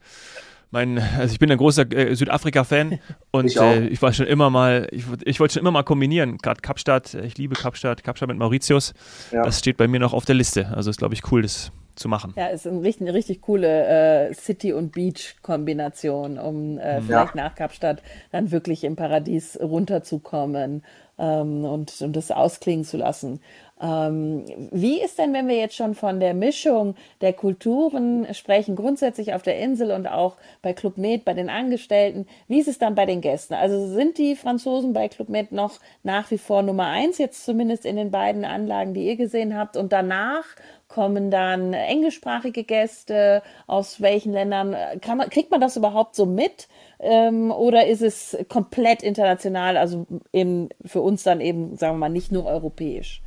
mein, 0.71 0.99
also 0.99 1.33
ich 1.33 1.38
bin 1.38 1.50
ein 1.50 1.59
großer 1.59 1.90
äh, 1.93 2.14
Südafrika-Fan 2.14 2.99
und 3.31 3.47
ich, 3.47 3.57
äh, 3.57 3.87
ich, 3.87 4.02
war 4.02 4.12
schon 4.12 4.26
immer 4.26 4.50
mal, 4.50 4.88
ich, 4.90 5.05
ich 5.25 5.40
wollte 5.40 5.55
schon 5.55 5.62
immer 5.62 5.71
mal 5.71 5.85
kombinieren. 5.85 6.38
Gerade 6.38 6.61
Kapstadt, 6.61 7.14
ich 7.14 7.38
liebe 7.38 7.55
Kapstadt, 7.55 8.05
Kapstadt 8.05 8.28
mit 8.28 8.38
Mauritius. 8.38 8.93
Ja. 9.33 9.43
Das 9.43 9.59
steht 9.59 9.78
bei 9.78 9.88
mir 9.88 10.00
noch 10.00 10.12
auf 10.12 10.25
der 10.25 10.35
Liste. 10.35 10.69
Also 10.75 10.90
ist, 10.90 10.99
glaube 10.99 11.14
ich, 11.14 11.33
cool, 11.33 11.43
das 11.43 11.73
zu 11.95 12.09
machen. 12.09 12.35
Ja, 12.37 12.49
ist 12.49 12.66
eine 12.66 12.83
richtig, 12.83 13.09
eine 13.09 13.14
richtig 13.14 13.40
coole 13.40 14.28
äh, 14.28 14.35
City- 14.35 14.73
und 14.73 14.93
Beach-Kombination, 14.93 16.38
um 16.38 16.78
äh, 16.78 17.00
mhm. 17.00 17.07
vielleicht 17.07 17.35
ja. 17.35 17.43
nach 17.43 17.55
Kapstadt 17.55 18.02
dann 18.33 18.50
wirklich 18.50 18.85
im 18.85 18.97
Paradies 18.97 19.59
runterzukommen 19.61 20.83
ähm, 21.19 21.64
und, 21.64 22.00
und 22.02 22.14
das 22.14 22.31
ausklingen 22.31 22.85
zu 22.85 22.99
lassen. 22.99 23.40
Ähm, 23.78 24.45
wie 24.71 25.02
ist 25.02 25.18
denn, 25.18 25.35
wenn 25.35 25.49
wir 25.49 25.56
jetzt 25.56 25.76
schon 25.76 25.95
von 25.95 26.18
der 26.18 26.33
Mischung 26.33 26.95
der 27.21 27.35
Kulturen 27.35 28.26
sprechen, 28.33 28.75
grundsätzlich 28.75 29.35
auf 29.35 29.42
der 29.42 29.59
Insel 29.59 29.90
und 29.90 30.06
auch 30.06 30.37
bei 30.62 30.73
Club 30.73 30.97
Med, 30.97 31.26
bei 31.26 31.35
den 31.35 31.50
Angestellten, 31.50 32.26
wie 32.49 32.59
ist 32.59 32.68
es 32.68 32.78
dann 32.78 32.95
bei 32.95 33.04
den 33.04 33.21
Gästen? 33.21 33.52
Also 33.54 33.87
sind 33.88 34.16
die 34.16 34.35
Franzosen 34.35 34.95
bei 34.95 35.09
Club 35.09 35.28
Med 35.28 35.52
noch 35.52 35.78
nach 36.02 36.30
wie 36.30 36.38
vor 36.38 36.62
Nummer 36.62 36.87
eins, 36.87 37.18
jetzt 37.18 37.45
zumindest 37.45 37.85
in 37.85 37.97
den 37.97 38.11
beiden 38.11 38.47
Anlagen, 38.47 38.95
die 38.95 39.06
ihr 39.06 39.16
gesehen 39.16 39.56
habt, 39.56 39.76
und 39.76 39.92
danach 39.92 40.45
kommen 40.88 41.30
dann 41.30 41.75
englischsprachige 41.75 42.64
Gäste? 42.64 43.42
Aus 43.66 44.00
welchen 44.00 44.33
Ländern? 44.33 44.75
Man, 45.06 45.30
kriegt 45.30 45.50
man 45.50 45.61
das 45.61 45.76
überhaupt 45.76 46.14
so 46.14 46.25
mit? 46.25 46.68
Ähm, 46.99 47.50
oder 47.50 47.87
ist 47.87 48.02
es 48.02 48.38
komplett 48.49 49.02
international, 49.02 49.76
also 49.76 50.06
eben 50.33 50.71
für 50.85 51.02
uns 51.02 51.25
dann 51.25 51.40
eben, 51.40 51.76
sagen 51.76 51.95
wir 51.95 51.99
mal, 51.99 52.09
nicht 52.09 52.33
nur 52.33 52.47
europäisch? 52.47 53.21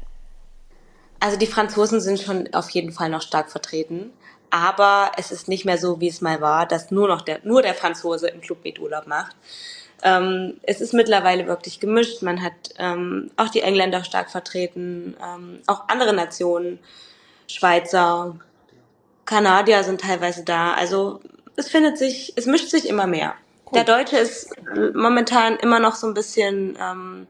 Also 1.19 1.38
die 1.38 1.47
Franzosen 1.47 1.99
sind 2.01 2.19
schon 2.19 2.53
auf 2.53 2.69
jeden 2.69 2.91
Fall 2.91 3.09
noch 3.09 3.21
stark 3.21 3.51
vertreten. 3.51 4.11
Aber 4.51 5.11
es 5.17 5.31
ist 5.31 5.47
nicht 5.47 5.65
mehr 5.65 5.77
so, 5.77 5.99
wie 5.99 6.07
es 6.07 6.21
mal 6.21 6.41
war, 6.41 6.65
dass 6.65 6.91
nur 6.91 7.07
noch 7.07 7.21
der, 7.21 7.39
nur 7.43 7.61
der 7.61 7.75
Franzose 7.75 8.29
im 8.29 8.41
Club 8.41 8.59
mit 8.63 8.79
Urlaub 8.79 9.05
macht. 9.05 9.35
Ähm, 10.01 10.59
es 10.63 10.81
ist 10.81 10.93
mittlerweile 10.93 11.45
wirklich 11.45 11.79
gemischt. 11.79 12.21
Man 12.21 12.41
hat 12.41 12.53
ähm, 12.77 13.29
auch 13.38 13.49
die 13.49 13.61
Engländer 13.61 14.03
stark 14.03 14.31
vertreten, 14.31 15.15
ähm, 15.21 15.59
auch 15.67 15.88
andere 15.88 16.13
Nationen, 16.13 16.79
Schweizer, 17.47 18.35
Kanadier 19.25 19.83
sind 19.83 20.01
teilweise 20.01 20.43
da. 20.43 20.73
Also 20.73 21.19
es 21.55 21.69
findet 21.69 21.97
sich, 21.97 22.33
es 22.35 22.45
mischt 22.45 22.69
sich 22.69 22.88
immer 22.88 23.05
mehr. 23.05 23.35
Cool. 23.65 23.73
Der 23.73 23.83
Deutsche 23.83 24.17
ist 24.17 24.49
momentan 24.95 25.57
immer 25.57 25.79
noch 25.79 25.95
so 25.95 26.07
ein 26.07 26.13
bisschen 26.13 26.77
ähm, 26.81 27.27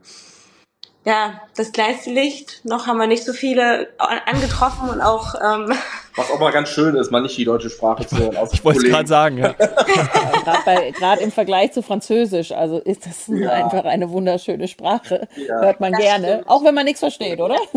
ja, 1.06 1.42
das 1.56 1.72
kleinste 1.72 2.10
Licht. 2.10 2.62
Noch 2.66 2.86
haben 2.86 2.98
wir 2.98 3.08
nicht 3.08 3.24
so 3.24 3.34
viele 3.34 3.88
angetroffen 3.98 4.90
und 4.90 5.02
auch. 5.02 5.36
Ähm, 5.36 5.74
Was 6.16 6.30
auch 6.30 6.40
mal 6.40 6.52
ganz 6.52 6.70
schön 6.70 6.96
ist, 6.96 7.12
mal 7.12 7.22
nicht 7.22 7.38
die 7.38 7.46
deutsche 7.46 7.70
Sprache 7.70 8.06
zu 8.06 8.18
hören. 8.18 8.36
Ich 8.52 8.66
wollte 8.66 8.80
es 8.80 8.86
gerade 8.86 9.08
sagen, 9.08 9.38
ja. 9.38 9.56
ja 9.60 10.92
Gerade 10.92 11.22
im 11.22 11.32
Vergleich 11.32 11.72
zu 11.72 11.82
Französisch, 11.82 12.52
also 12.52 12.80
ist 12.80 13.06
das 13.06 13.28
ja. 13.28 13.52
einfach 13.52 13.86
eine 13.86 14.10
wunderschöne 14.10 14.68
Sprache. 14.68 15.30
Ja. 15.36 15.62
Hört 15.62 15.80
man 15.80 15.94
das 15.94 16.02
gerne, 16.02 16.28
stimmt. 16.28 16.50
auch 16.50 16.64
wenn 16.66 16.76
man 16.76 16.84
nichts 16.86 17.00
versteht, 17.00 17.40
oder? 17.40 17.58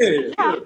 Ja. 0.00 0.56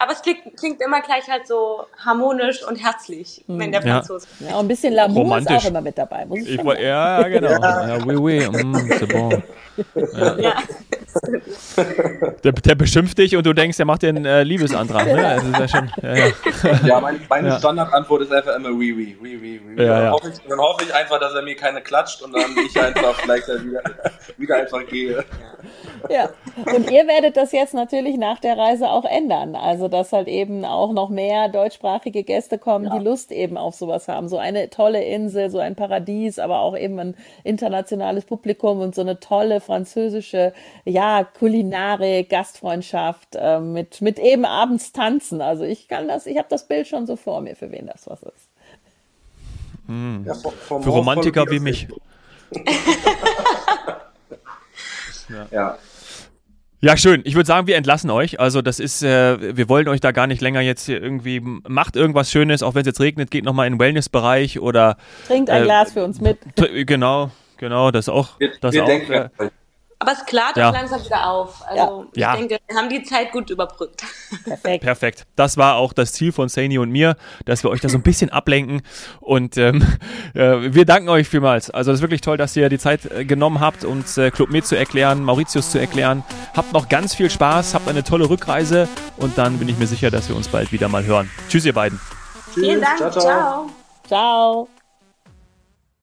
Aber 0.00 0.12
es 0.12 0.22
klingt, 0.22 0.56
klingt, 0.56 0.80
immer 0.80 1.00
gleich 1.02 1.28
halt 1.28 1.46
so 1.46 1.84
harmonisch 2.04 2.66
und 2.66 2.76
herzlich, 2.76 3.44
mhm. 3.46 3.58
wenn 3.58 3.72
der 3.72 3.82
Franzose. 3.82 4.26
Ja, 4.40 4.54
und 4.54 4.64
ein 4.64 4.68
bisschen 4.68 4.94
L'amour 4.94 5.38
ist 5.38 5.50
auch 5.50 5.64
immer 5.64 5.80
mit 5.80 5.98
dabei. 5.98 6.24
Muss 6.24 6.40
ich, 6.40 6.58
ich 6.58 6.62
ja, 6.80 7.22
genau. 7.28 7.50
Ja, 7.50 7.98
oui, 8.06 8.16
oui, 8.16 8.48
mm, 8.48 8.92
c'est 8.92 9.12
bon. 9.12 9.42
Ja. 10.40 10.54
Der, 12.44 12.52
der, 12.52 12.74
beschimpft 12.74 13.18
dich 13.18 13.36
und 13.36 13.44
du 13.44 13.52
denkst, 13.52 13.78
er 13.78 13.84
macht 13.84 14.02
dir 14.02 14.10
einen 14.10 14.24
äh, 14.24 14.42
Liebesantrag. 14.42 15.06
Ne? 15.06 15.26
Also 15.26 15.50
ja 15.50 15.68
schon, 15.68 15.90
ja, 16.02 16.16
ja. 16.16 16.32
ja 16.84 17.00
meine, 17.00 17.20
meine 17.28 17.48
ja. 17.48 17.58
Standardantwort 17.58 18.22
ist 18.22 18.32
einfach 18.32 18.56
immer 18.56 18.70
oui, 18.70 18.92
oui, 18.92 19.16
oui, 19.20 19.38
oui. 19.40 19.84
Ja, 19.84 20.00
dann, 20.00 20.12
hoffe 20.12 20.28
ich, 20.28 20.48
dann, 20.48 20.58
hoffe 20.58 20.84
ich, 20.84 20.94
einfach, 20.94 21.18
dass 21.18 21.34
er 21.34 21.42
mir 21.42 21.56
keine 21.56 21.80
klatscht 21.80 22.22
und 22.22 22.32
dann 22.32 22.54
ich 22.64 22.80
einfach 22.80 23.14
vielleicht 23.22 23.48
wieder, 23.48 23.82
wieder 24.36 24.56
einfach 24.56 24.86
gehe. 24.86 25.24
Ja, 26.08 26.30
und 26.56 26.90
ihr 26.90 27.06
werdet 27.06 27.36
das 27.36 27.52
jetzt 27.52 27.74
natürlich 27.74 28.16
nach 28.16 28.38
der 28.38 28.56
Reise 28.56 28.88
auch 28.88 29.04
ändern. 29.04 29.56
Also, 29.56 29.88
dass 29.88 30.12
halt 30.12 30.28
eben 30.28 30.64
auch 30.64 30.92
noch 30.92 31.08
mehr 31.08 31.48
deutschsprachige 31.48 32.22
Gäste 32.22 32.58
kommen, 32.58 32.90
die 32.90 33.04
Lust 33.04 33.32
eben 33.32 33.56
auf 33.56 33.74
sowas 33.74 34.08
haben. 34.08 34.28
So 34.28 34.38
eine 34.38 34.70
tolle 34.70 35.02
Insel, 35.02 35.50
so 35.50 35.58
ein 35.58 35.74
Paradies, 35.74 36.38
aber 36.38 36.60
auch 36.60 36.76
eben 36.76 36.98
ein 36.98 37.16
internationales 37.44 38.24
Publikum 38.24 38.80
und 38.80 38.94
so 38.94 39.00
eine 39.00 39.20
tolle 39.20 39.60
französische, 39.60 40.52
ja, 40.84 40.97
Kulinarik, 41.24 42.28
Gastfreundschaft 42.28 43.34
äh, 43.34 43.60
mit, 43.60 44.00
mit 44.00 44.18
eben 44.18 44.44
abends 44.44 44.92
tanzen. 44.92 45.40
Also 45.40 45.64
ich 45.64 45.88
kann 45.88 46.08
das, 46.08 46.26
ich 46.26 46.38
habe 46.38 46.48
das 46.48 46.66
Bild 46.66 46.86
schon 46.86 47.06
so 47.06 47.16
vor 47.16 47.40
mir, 47.40 47.56
für 47.56 47.70
wen 47.70 47.86
das 47.86 48.06
was 48.06 48.22
ist. 48.22 48.48
Hm. 49.86 50.24
Ja, 50.26 50.34
für 50.34 50.90
Romantiker 50.90 51.50
wie 51.50 51.60
mich. 51.60 51.88
ja. 55.28 55.46
ja. 55.50 55.78
Ja, 56.80 56.96
schön. 56.96 57.22
Ich 57.24 57.34
würde 57.34 57.46
sagen, 57.46 57.66
wir 57.66 57.76
entlassen 57.76 58.08
euch. 58.08 58.38
Also 58.38 58.62
das 58.62 58.78
ist, 58.78 59.02
äh, 59.02 59.56
wir 59.56 59.68
wollen 59.68 59.88
euch 59.88 60.00
da 60.00 60.12
gar 60.12 60.28
nicht 60.28 60.40
länger 60.40 60.60
jetzt 60.60 60.86
hier 60.86 61.02
irgendwie, 61.02 61.40
macht 61.40 61.96
irgendwas 61.96 62.30
Schönes, 62.30 62.62
auch 62.62 62.76
wenn 62.76 62.82
es 62.82 62.86
jetzt 62.86 63.00
regnet, 63.00 63.32
geht 63.32 63.44
nochmal 63.44 63.66
in 63.66 63.74
den 63.74 63.80
Wellnessbereich 63.80 64.60
oder... 64.60 64.96
Trinkt 65.26 65.50
ein 65.50 65.62
äh, 65.62 65.64
Glas 65.64 65.92
für 65.92 66.04
uns 66.04 66.20
mit. 66.20 66.38
Genau, 66.86 67.32
genau, 67.56 67.90
das 67.90 68.08
auch. 68.08 68.38
Wir, 68.38 68.52
das 68.60 68.74
wir 68.74 68.84
auch, 68.84 68.86
denken, 68.86 69.12
äh, 69.12 69.28
aber 70.00 70.12
es 70.12 70.24
klart 70.26 70.56
ja. 70.56 70.68
auch 70.68 70.72
langsam 70.72 71.04
wieder 71.04 71.28
auf. 71.28 71.62
Also 71.66 72.02
ja. 72.02 72.08
ich 72.12 72.20
ja. 72.20 72.36
denke, 72.36 72.58
wir 72.68 72.76
haben 72.76 72.88
die 72.88 73.02
Zeit 73.02 73.32
gut 73.32 73.50
überbrückt. 73.50 74.04
Perfekt. 74.44 74.84
Perfekt. 74.84 75.26
Das 75.34 75.56
war 75.56 75.76
auch 75.76 75.92
das 75.92 76.12
Ziel 76.12 76.30
von 76.30 76.48
Saini 76.48 76.78
und 76.78 76.90
mir, 76.90 77.16
dass 77.46 77.64
wir 77.64 77.70
euch 77.70 77.80
da 77.80 77.88
so 77.88 77.98
ein 77.98 78.02
bisschen 78.02 78.30
ablenken. 78.30 78.82
Und 79.20 79.56
ähm, 79.56 79.84
äh, 80.34 80.72
wir 80.72 80.84
danken 80.84 81.08
euch 81.08 81.28
vielmals. 81.28 81.70
Also 81.70 81.90
das 81.90 81.98
ist 81.98 82.02
wirklich 82.02 82.20
toll, 82.20 82.36
dass 82.36 82.54
ihr 82.56 82.68
die 82.68 82.78
Zeit 82.78 83.06
äh, 83.10 83.24
genommen 83.24 83.60
habt, 83.60 83.84
uns 83.84 84.16
äh, 84.18 84.30
Club 84.30 84.50
Med 84.50 84.66
zu 84.66 84.76
erklären, 84.76 85.24
Mauritius 85.24 85.72
zu 85.72 85.78
erklären. 85.78 86.22
Habt 86.54 86.72
noch 86.72 86.88
ganz 86.88 87.16
viel 87.16 87.28
Spaß, 87.28 87.74
habt 87.74 87.88
eine 87.88 88.04
tolle 88.04 88.30
Rückreise 88.30 88.88
und 89.16 89.36
dann 89.36 89.58
bin 89.58 89.68
ich 89.68 89.78
mir 89.78 89.88
sicher, 89.88 90.12
dass 90.12 90.28
wir 90.28 90.36
uns 90.36 90.46
bald 90.46 90.70
wieder 90.70 90.88
mal 90.88 91.04
hören. 91.04 91.28
Tschüss, 91.48 91.64
ihr 91.64 91.74
beiden. 91.74 91.98
Tschüss. 92.54 92.64
Vielen 92.64 92.80
Dank. 92.80 92.98
ciao. 92.98 93.10
ciao. 93.10 93.70
ciao. 94.06 94.68